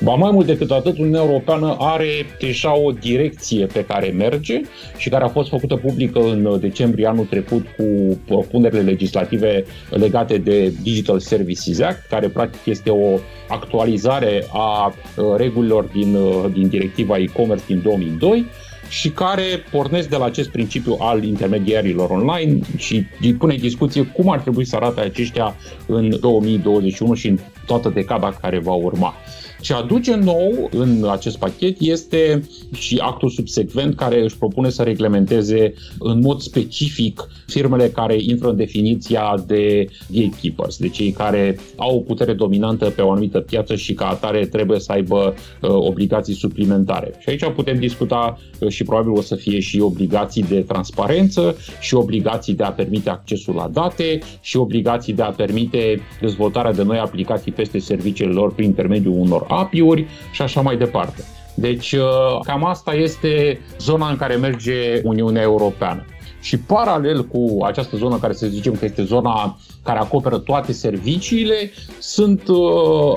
Ba 0.03 0.13
mai 0.13 0.31
mult 0.31 0.45
decât 0.45 0.71
atât, 0.71 0.97
Uniunea 0.97 1.21
Europeană 1.21 1.75
are 1.79 2.09
deja 2.39 2.77
o 2.77 2.91
direcție 2.91 3.65
pe 3.65 3.85
care 3.85 4.07
merge 4.07 4.61
și 4.97 5.09
care 5.09 5.23
a 5.23 5.27
fost 5.27 5.49
făcută 5.49 5.75
publică 5.75 6.19
în 6.19 6.57
decembrie 6.59 7.07
anul 7.07 7.25
trecut 7.25 7.65
cu 7.77 8.19
propunerile 8.25 8.81
legislative 8.81 9.63
legate 9.89 10.37
de 10.37 10.73
Digital 10.81 11.19
Services 11.19 11.79
Act, 11.79 12.07
care 12.09 12.27
practic 12.27 12.65
este 12.65 12.89
o 12.89 13.19
actualizare 13.47 14.45
a 14.53 14.93
regulilor 15.15 15.50
regulilor 15.51 15.83
din, 15.83 16.15
uh, 16.15 16.45
din 16.51 16.67
directiva 16.67 17.17
e-commerce 17.17 17.63
din 17.67 17.81
2002 17.81 18.45
și 18.89 19.09
care 19.09 19.43
pornesc 19.71 20.09
de 20.09 20.15
la 20.15 20.25
acest 20.25 20.49
principiu 20.49 20.97
al 20.99 21.23
intermediarilor 21.23 22.09
online 22.09 22.59
și 22.77 23.05
pune 23.37 23.53
în 23.53 23.59
discuție 23.59 24.03
cum 24.03 24.29
ar 24.29 24.39
trebui 24.39 24.65
să 24.65 24.75
arate 24.75 25.01
aceștia 25.01 25.55
în 25.85 26.19
2021 26.19 27.13
și 27.13 27.27
în 27.27 27.37
toată 27.65 27.89
decada 27.89 28.33
care 28.41 28.59
va 28.59 28.73
urma. 28.73 29.13
Ce 29.61 29.73
aduce 29.73 30.15
nou 30.15 30.69
în 30.71 31.07
acest 31.09 31.37
pachet 31.37 31.79
este 31.79 32.43
și 32.73 32.97
actul 33.01 33.29
subsecvent 33.29 33.95
care 33.95 34.23
își 34.23 34.37
propune 34.37 34.69
să 34.69 34.83
reglementeze 34.83 35.73
în 35.99 36.19
mod 36.19 36.41
specific 36.41 37.27
firmele 37.47 37.89
care 37.89 38.15
intră 38.19 38.49
în 38.49 38.55
definiția 38.55 39.43
de 39.47 39.87
gatekeepers, 40.09 40.77
de 40.77 40.89
cei 40.89 41.11
care 41.11 41.59
au 41.75 41.95
o 41.95 41.99
putere 41.99 42.33
dominantă 42.33 42.85
pe 42.85 43.01
o 43.01 43.11
anumită 43.11 43.39
piață 43.39 43.75
și 43.75 43.93
ca 43.93 44.07
atare 44.07 44.45
trebuie 44.45 44.79
să 44.79 44.91
aibă 44.91 45.33
uh, 45.61 45.69
obligații 45.69 46.33
suplimentare. 46.33 47.11
Și 47.19 47.29
aici 47.29 47.45
putem 47.55 47.79
discuta 47.79 48.39
uh, 48.59 48.69
și 48.69 48.83
probabil 48.83 49.11
o 49.11 49.21
să 49.21 49.35
fie 49.35 49.59
și 49.59 49.79
obligații 49.79 50.43
de 50.43 50.59
transparență 50.59 51.55
și 51.79 51.95
obligații 51.95 52.53
de 52.53 52.63
a 52.63 52.71
permite 52.71 53.09
accesul 53.09 53.55
la 53.55 53.69
date 53.73 54.19
și 54.41 54.57
obligații 54.57 55.13
de 55.13 55.21
a 55.21 55.29
permite 55.29 56.01
dezvoltarea 56.21 56.73
de 56.73 56.83
noi 56.83 56.97
aplicații 56.97 57.51
peste 57.51 57.79
serviciile 57.79 58.31
lor 58.31 58.53
prin 58.53 58.65
intermediul 58.65 59.19
unor 59.19 59.45
API-uri 59.51 60.07
și 60.31 60.41
așa 60.41 60.61
mai 60.61 60.77
departe. 60.77 61.23
Deci 61.55 61.91
uh, 61.91 62.39
cam 62.43 62.65
asta 62.65 62.93
este 62.93 63.59
zona 63.79 64.09
în 64.09 64.17
care 64.17 64.35
merge 64.35 65.01
Uniunea 65.03 65.41
Europeană. 65.41 66.05
Și 66.41 66.57
paralel 66.57 67.25
cu 67.25 67.57
această 67.63 67.97
zonă 67.97 68.17
care 68.17 68.33
să 68.33 68.47
zicem 68.47 68.73
că 68.73 68.85
este 68.85 69.03
zona 69.03 69.59
care 69.83 69.99
acoperă 69.99 70.37
toate 70.37 70.71
serviciile, 70.71 71.71
sunt 71.99 72.47
uh, 72.47 72.57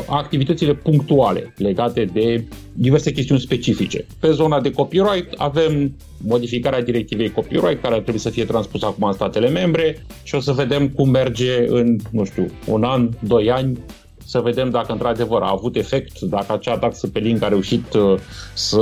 activitățile 0.07 0.75
punctuale 0.75 1.55
legate 1.57 2.05
de 2.13 2.45
diverse 2.73 3.13
chestiuni 3.13 3.41
specifice. 3.41 4.07
Pe 4.21 4.31
zona 4.31 4.61
de 4.61 4.71
copyright 4.71 5.35
avem 5.37 5.97
modificarea 6.27 6.83
directivei 6.83 7.31
copyright 7.31 7.83
care 7.83 7.95
ar 7.95 8.01
trebui 8.01 8.21
să 8.21 8.31
fie 8.31 8.45
transpusă 8.45 8.87
acum 8.87 9.07
în 9.07 9.13
statele 9.13 9.49
membre 9.49 10.07
și 10.23 10.35
o 10.35 10.41
să 10.41 10.53
vedem 10.53 10.89
cum 10.89 11.11
merge 11.11 11.69
în, 11.69 11.97
nu 12.11 12.25
știu, 12.25 12.51
un 12.67 12.83
an, 12.85 13.09
doi 13.21 13.51
ani 13.51 13.79
să 14.27 14.41
vedem 14.41 14.71
dacă 14.71 14.93
într-adevăr 14.93 15.43
a 15.43 15.51
avut 15.51 15.77
efect, 15.77 16.21
dacă 16.21 16.53
acea 16.53 16.79
taxă 16.79 17.07
pe 17.07 17.19
link 17.19 17.43
a 17.43 17.49
reușit 17.49 17.95
uh, 17.95 18.19
să 18.55 18.79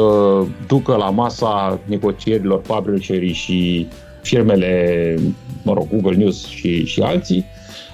ducă 0.67 0.97
la 0.97 1.11
masa 1.11 1.81
negocierilor 1.85 2.61
publisherii 2.61 3.33
și 3.33 3.87
firmele, 4.23 5.17
mă 5.63 5.73
rog, 5.73 5.89
Google 5.89 6.17
News 6.17 6.47
și, 6.47 6.85
și 6.85 7.01
alții. 7.01 7.45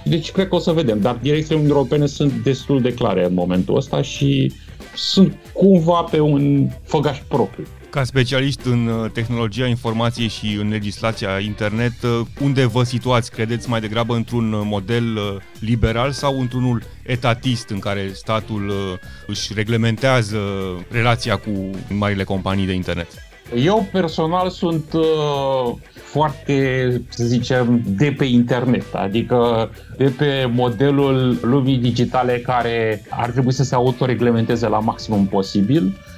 Deci 0.05 0.31
cred 0.31 0.49
că 0.49 0.55
o 0.55 0.59
să 0.59 0.73
vedem, 0.73 1.01
dar 1.01 1.19
direcțiile 1.23 1.63
europene 1.67 2.07
sunt 2.07 2.33
destul 2.33 2.81
de 2.81 2.95
clare 2.95 3.25
în 3.25 3.35
momentul 3.35 3.77
ăsta 3.77 4.03
și 4.03 4.53
sunt 4.95 5.37
cumva 5.53 6.03
pe 6.03 6.21
un 6.21 6.69
făgaș 6.83 7.19
propriu. 7.29 7.65
Ca 7.91 8.05
specialist 8.05 8.65
în 8.65 8.87
uh, 8.87 9.11
tehnologia 9.11 9.67
informației 9.67 10.29
și 10.29 10.59
în 10.61 10.69
legislația 10.69 11.39
internet, 11.39 12.03
uh, 12.03 12.27
unde 12.41 12.67
vă 12.67 12.83
situați? 12.83 13.31
Credeți 13.31 13.69
mai 13.69 13.81
degrabă 13.81 14.15
într-un 14.15 14.53
uh, 14.53 14.61
model 14.65 15.19
liberal 15.61 16.11
sau 16.11 16.41
într-unul 16.41 16.83
etatist 17.03 17.69
în 17.69 17.79
care 17.79 18.11
statul 18.13 18.73
își 19.27 19.53
reglementează 19.55 20.39
relația 20.91 21.37
cu 21.37 21.71
marile 21.89 22.25
companii 22.25 22.67
de 22.67 22.73
internet? 22.73 23.07
Eu 23.57 23.89
personal 23.93 24.51
sunt 24.51 24.93
uh, 24.93 25.75
foarte, 25.93 27.03
să 27.09 27.25
zicem, 27.25 27.83
de 27.87 28.15
pe 28.19 28.25
internet, 28.25 28.95
adică 28.95 29.71
de 29.97 30.13
pe 30.17 30.51
modelul 30.53 31.39
lumii 31.43 31.77
digitale 31.77 32.39
care 32.39 33.03
ar 33.09 33.31
trebui 33.31 33.53
să 33.53 33.65
se 33.65 33.75
autoreglementeze 33.75 34.69
la 34.69 34.79
maximum 34.79 35.27
posibil 35.27 35.83
Uh, 35.85 36.18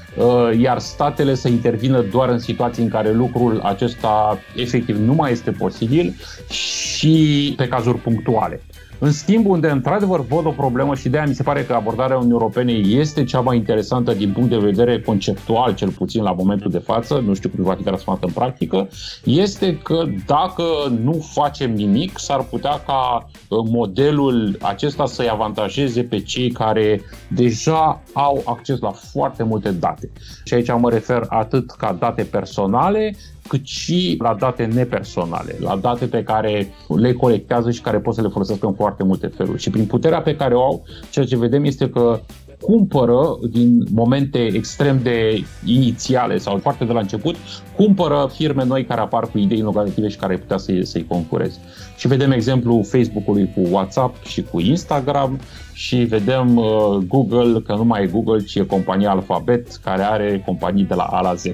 iar 0.58 0.78
statele 0.78 1.34
să 1.34 1.48
intervină 1.48 2.00
doar 2.00 2.28
în 2.28 2.38
situații 2.38 2.82
în 2.82 2.88
care 2.88 3.12
lucrul 3.12 3.60
acesta 3.60 4.38
efectiv 4.56 4.96
nu 4.96 5.12
mai 5.12 5.32
este 5.32 5.50
posibil 5.50 6.14
și 6.50 7.54
pe 7.56 7.68
cazuri 7.68 7.98
punctuale. 7.98 8.60
În 9.02 9.12
schimb, 9.12 9.46
unde 9.46 9.70
într-adevăr 9.70 10.20
văd 10.20 10.46
o 10.46 10.50
problemă 10.50 10.94
și 10.94 11.08
de 11.08 11.16
aia 11.16 11.26
mi 11.26 11.34
se 11.34 11.42
pare 11.42 11.64
că 11.64 11.72
abordarea 11.72 12.16
Uniunii 12.16 12.38
Europene 12.38 12.72
este 12.72 13.24
cea 13.24 13.40
mai 13.40 13.56
interesantă 13.56 14.12
din 14.12 14.32
punct 14.32 14.50
de 14.50 14.56
vedere 14.56 15.00
conceptual, 15.00 15.74
cel 15.74 15.90
puțin 15.90 16.22
la 16.22 16.32
momentul 16.32 16.70
de 16.70 16.78
față, 16.78 17.22
nu 17.26 17.34
știu 17.34 17.48
cum 17.48 17.64
va 17.64 17.74
fi 17.74 17.82
transformată 17.82 18.26
în 18.26 18.32
practică, 18.32 18.88
este 19.24 19.78
că 19.78 20.04
dacă 20.26 20.64
nu 21.02 21.12
facem 21.32 21.74
nimic, 21.74 22.18
s-ar 22.18 22.42
putea 22.42 22.82
ca 22.86 23.30
uh, 23.48 23.58
modelul 23.70 24.58
acesta 24.60 25.06
să-i 25.06 25.30
avantajeze 25.30 26.02
pe 26.02 26.20
cei 26.20 26.50
care 26.50 27.00
deja 27.28 28.00
au 28.12 28.42
acces 28.44 28.78
la 28.80 28.90
foarte 28.90 29.42
multe 29.42 29.70
date. 29.70 30.10
Și 30.44 30.54
aici 30.54 30.72
mă 30.78 30.90
refer 30.90 31.26
atât 31.28 31.70
ca 31.70 31.96
date 31.98 32.22
personale, 32.22 33.14
cât 33.50 33.66
și 33.66 34.16
la 34.18 34.34
date 34.34 34.64
nepersonale, 34.64 35.56
la 35.60 35.76
date 35.76 36.06
pe 36.06 36.22
care 36.22 36.74
le 36.88 37.12
colectează 37.12 37.70
și 37.70 37.80
care 37.80 37.98
pot 37.98 38.14
să 38.14 38.22
le 38.22 38.28
folosească 38.28 38.66
în 38.66 38.74
foarte 38.74 38.89
multe 38.98 39.26
feluri. 39.26 39.62
Și 39.62 39.70
prin 39.70 39.84
puterea 39.84 40.20
pe 40.20 40.36
care 40.36 40.54
o 40.54 40.62
au, 40.62 40.84
ceea 41.10 41.24
ce 41.24 41.36
vedem 41.36 41.64
este 41.64 41.88
că 41.90 42.20
cumpără 42.60 43.38
din 43.50 43.86
momente 43.92 44.38
extrem 44.38 45.00
de 45.02 45.44
inițiale 45.64 46.38
sau 46.38 46.58
foarte 46.58 46.84
de 46.84 46.92
la 46.92 47.00
început, 47.00 47.36
cumpără 47.76 48.30
firme 48.34 48.64
noi 48.64 48.84
care 48.84 49.00
apar 49.00 49.26
cu 49.26 49.38
idei 49.38 49.58
inovative 49.58 50.08
și 50.08 50.16
care 50.16 50.36
putea 50.36 50.56
să-i, 50.56 50.86
să-i 50.86 51.06
concureze. 51.06 51.58
Și 51.96 52.08
vedem 52.08 52.30
exemplu 52.30 52.82
Facebook-ului 52.82 53.50
cu 53.54 53.60
WhatsApp 53.70 54.24
și 54.24 54.42
cu 54.42 54.60
Instagram 54.60 55.40
și 55.72 55.96
vedem 55.96 56.56
uh, 56.56 56.96
Google, 57.08 57.60
că 57.60 57.74
nu 57.74 57.84
mai 57.84 58.02
e 58.02 58.06
Google, 58.06 58.44
ci 58.44 58.54
e 58.54 58.64
compania 58.64 59.10
Alphabet, 59.10 59.80
care 59.84 60.02
are 60.02 60.42
companii 60.46 60.84
de 60.84 60.94
la 60.94 61.02
A 61.02 61.20
la 61.20 61.34
Z. 61.34 61.44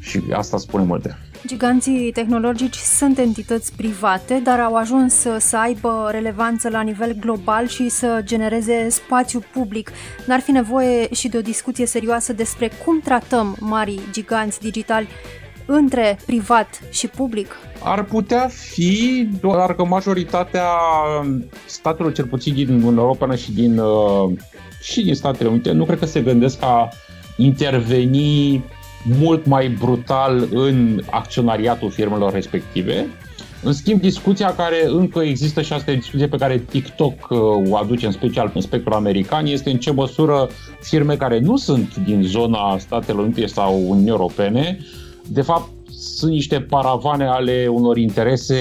Și 0.00 0.22
asta 0.32 0.56
spune 0.56 0.84
multe. 0.84 1.27
Giganții 1.46 2.12
tehnologici 2.12 2.76
sunt 2.76 3.18
entități 3.18 3.72
private, 3.76 4.40
dar 4.44 4.60
au 4.60 4.74
ajuns 4.74 5.14
să 5.38 5.56
aibă 5.56 6.08
relevanță 6.10 6.68
la 6.68 6.80
nivel 6.80 7.16
global 7.20 7.66
și 7.66 7.88
să 7.88 8.20
genereze 8.24 8.88
spațiu 8.88 9.42
public. 9.52 9.90
N-ar 10.26 10.40
fi 10.40 10.50
nevoie 10.50 11.08
și 11.12 11.28
de 11.28 11.36
o 11.36 11.40
discuție 11.40 11.86
serioasă 11.86 12.32
despre 12.32 12.70
cum 12.84 13.00
tratăm 13.00 13.56
marii 13.60 14.00
giganți 14.10 14.60
digitali 14.60 15.08
între 15.66 16.18
privat 16.26 16.80
și 16.90 17.06
public? 17.06 17.56
Ar 17.82 18.04
putea 18.04 18.48
fi, 18.48 19.28
doar 19.40 19.74
că 19.74 19.84
majoritatea 19.84 20.68
statelor, 21.66 22.12
cel 22.12 22.26
puțin 22.26 22.54
din 22.54 22.68
Uniunea 22.68 23.02
Europeană 23.02 23.34
și 23.34 23.52
din, 23.52 23.78
uh, 23.78 24.30
și 24.82 25.02
din 25.02 25.14
Statele 25.14 25.48
Unite, 25.48 25.72
nu 25.72 25.84
cred 25.84 25.98
că 25.98 26.06
se 26.06 26.20
gândesc 26.20 26.62
a 26.62 26.88
interveni 27.36 28.64
mult 29.18 29.46
mai 29.46 29.68
brutal 29.68 30.48
în 30.50 31.00
acționariatul 31.10 31.90
firmelor 31.90 32.32
respective. 32.32 33.06
În 33.62 33.72
schimb, 33.72 34.00
discuția 34.00 34.54
care 34.54 34.86
încă 34.86 35.20
există 35.20 35.62
și 35.62 35.72
asta 35.72 35.90
e 35.90 35.96
discuție 35.96 36.28
pe 36.28 36.36
care 36.36 36.58
TikTok 36.58 37.30
uh, 37.30 37.38
o 37.68 37.76
aduce 37.76 38.06
în 38.06 38.12
special 38.12 38.50
în 38.54 38.60
spectrul 38.60 38.92
american 38.92 39.46
este 39.46 39.70
în 39.70 39.78
ce 39.78 39.92
măsură 39.92 40.48
firme 40.80 41.16
care 41.16 41.38
nu 41.38 41.56
sunt 41.56 41.96
din 41.96 42.22
zona 42.22 42.78
Statelor 42.78 43.24
Unite 43.24 43.46
sau 43.46 43.74
Uniunii 43.88 44.08
Europene, 44.08 44.78
de 45.26 45.42
fapt 45.42 45.68
sunt 45.98 46.30
niște 46.30 46.60
paravane 46.60 47.24
ale 47.24 47.66
unor 47.70 47.96
interese 47.96 48.56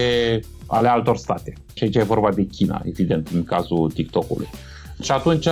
ale 0.67 0.87
altor 0.87 1.17
state. 1.17 1.53
Și 1.73 1.83
aici 1.83 1.95
e 1.95 2.03
vorba 2.03 2.31
de 2.31 2.45
China, 2.45 2.81
evident, 2.85 3.29
în 3.33 3.43
cazul 3.43 3.91
TikTok-ului. 3.93 4.47
Și 5.01 5.11
atunci, 5.11 5.47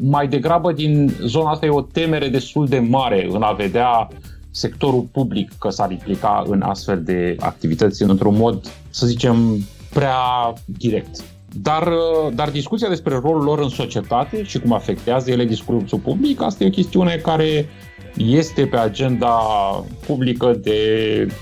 mai 0.00 0.28
degrabă 0.28 0.72
din 0.72 1.12
zona 1.20 1.50
asta 1.50 1.66
e 1.66 1.70
o 1.70 1.80
temere 1.80 2.28
destul 2.28 2.66
de 2.66 2.78
mare 2.78 3.28
în 3.30 3.42
a 3.42 3.52
vedea 3.52 4.08
sectorul 4.50 5.08
public 5.12 5.52
că 5.58 5.68
s-ar 5.68 5.90
implica 5.90 6.44
în 6.46 6.62
astfel 6.62 7.02
de 7.02 7.36
activități 7.38 8.02
într-un 8.02 8.36
mod, 8.36 8.72
să 8.90 9.06
zicem, 9.06 9.58
prea 9.92 10.52
direct. 10.64 11.22
Dar, 11.52 11.88
dar 12.34 12.50
discuția 12.50 12.88
despre 12.88 13.20
rolul 13.22 13.42
lor 13.42 13.58
în 13.58 13.68
societate 13.68 14.42
și 14.42 14.58
cum 14.58 14.72
afectează 14.72 15.30
ele 15.30 15.44
discursul 15.44 15.98
public, 15.98 16.42
asta 16.42 16.64
e 16.64 16.66
o 16.66 16.70
chestiune 16.70 17.20
care 17.22 17.68
este 18.16 18.66
pe 18.66 18.76
agenda 18.76 19.38
publică 20.06 20.52
de 20.62 20.78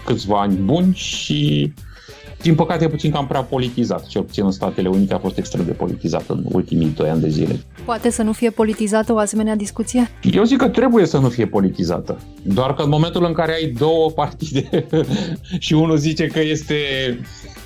câțiva 0.04 0.40
ani 0.40 0.56
buni 0.56 0.94
și 0.94 1.72
din 2.42 2.54
păcate, 2.54 2.84
e 2.84 2.88
puțin 2.88 3.10
cam 3.10 3.26
prea 3.26 3.42
politizat. 3.42 4.06
Cel 4.06 4.22
puțin 4.22 4.44
în 4.44 4.50
Statele 4.50 4.88
Unite 4.88 5.14
a 5.14 5.18
fost 5.18 5.38
extrem 5.38 5.64
de 5.64 5.72
politizat 5.72 6.24
în 6.28 6.44
ultimii 6.44 6.92
doi 6.96 7.08
ani 7.08 7.20
de 7.20 7.28
zile. 7.28 7.60
Poate 7.84 8.10
să 8.10 8.22
nu 8.22 8.32
fie 8.32 8.50
politizată 8.50 9.12
o 9.12 9.18
asemenea 9.18 9.56
discuție? 9.56 10.10
Eu 10.32 10.44
zic 10.44 10.58
că 10.58 10.68
trebuie 10.68 11.06
să 11.06 11.18
nu 11.18 11.28
fie 11.28 11.46
politizată. 11.46 12.18
Doar 12.42 12.74
că 12.74 12.82
în 12.82 12.88
momentul 12.88 13.24
în 13.24 13.32
care 13.32 13.52
ai 13.52 13.66
două 13.78 14.10
partide 14.20 14.86
și 15.58 15.72
unul 15.72 15.96
zice 15.96 16.26
că 16.26 16.40
este 16.40 16.74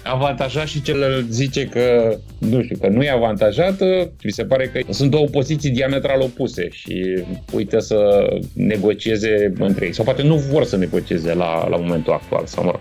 avantajat 0.04 0.66
și 0.66 0.82
celălalt 0.82 1.30
zice 1.30 1.64
că, 1.64 2.16
nu 2.38 2.62
știu, 2.62 2.76
că 2.80 2.88
nu 2.88 3.02
e 3.02 3.10
avantajat, 3.10 3.80
mi 4.22 4.30
se 4.30 4.44
pare 4.44 4.66
că 4.66 4.92
sunt 4.92 5.10
două 5.10 5.26
poziții 5.26 5.70
diametral 5.70 6.20
opuse 6.20 6.68
și 6.70 7.24
uite 7.52 7.80
să 7.80 8.28
negocieze 8.54 9.52
între 9.58 9.86
ei. 9.86 9.94
Sau 9.94 10.04
poate 10.04 10.22
nu 10.22 10.34
vor 10.36 10.64
să 10.64 10.76
negocieze 10.76 11.34
la, 11.34 11.68
la 11.68 11.76
momentul 11.76 12.12
actual. 12.12 12.46
Sau, 12.46 12.64
mă 12.64 12.70
rog. 12.70 12.80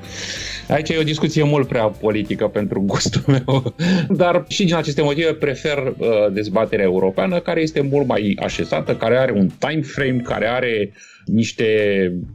Aici 0.68 0.90
e 0.90 0.98
o 0.98 1.04
discuție 1.04 1.44
mult 1.44 1.68
prea 1.68 1.84
politică 1.84 2.48
pentru 2.48 2.82
gustul 2.82 3.24
meu, 3.46 3.74
dar 4.10 4.46
și 4.48 4.64
din 4.66 4.76
aceste 4.76 5.02
motive 5.02 5.34
prefer 5.34 5.78
uh, 5.78 6.08
dezbaterea 6.32 6.86
europeană, 6.86 7.40
care 7.40 7.62
este 7.62 7.82
mult 7.82 8.08
mai 8.08 8.38
așezată, 8.42 8.96
care 8.96 9.18
are 9.18 9.32
un 9.32 9.50
time 9.60 9.82
frame, 9.82 10.22
care 10.24 10.48
are 10.48 10.92
niște 11.26 11.66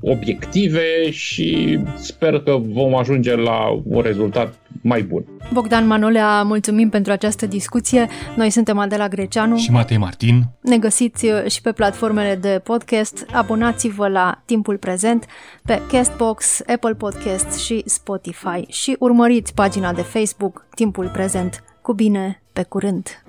obiective 0.01 1.11
și 1.11 1.79
sper 1.97 2.41
că 2.41 2.57
vom 2.61 2.97
ajunge 2.97 3.37
la 3.37 3.81
un 3.85 4.01
rezultat 4.01 4.55
mai 4.83 5.03
bun. 5.03 5.25
Bogdan 5.53 5.87
Manolea, 5.87 6.43
mulțumim 6.43 6.89
pentru 6.89 7.13
această 7.13 7.47
discuție. 7.47 8.09
Noi 8.37 8.51
suntem 8.51 8.79
Adela 8.79 9.09
Greceanu 9.09 9.57
și 9.57 9.71
Matei 9.71 9.97
Martin. 9.97 10.43
Ne 10.61 10.79
găsiți 10.79 11.27
și 11.47 11.61
pe 11.61 11.73
platformele 11.73 12.35
de 12.35 12.61
podcast. 12.65 13.27
Abonați-vă 13.33 14.09
la 14.09 14.43
Timpul 14.45 14.77
Prezent 14.77 15.27
pe 15.65 15.81
Castbox, 15.93 16.61
Apple 16.67 16.95
Podcasts 16.95 17.65
și 17.65 17.83
Spotify 17.85 18.65
și 18.69 18.97
urmăriți 18.99 19.55
pagina 19.55 19.93
de 19.93 20.03
Facebook 20.03 20.67
Timpul 20.75 21.11
Prezent. 21.13 21.65
Cu 21.83 21.93
bine, 21.93 22.43
pe 22.53 22.63
curând! 22.63 23.23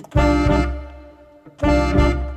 thank 1.59 1.99
you 1.99 2.36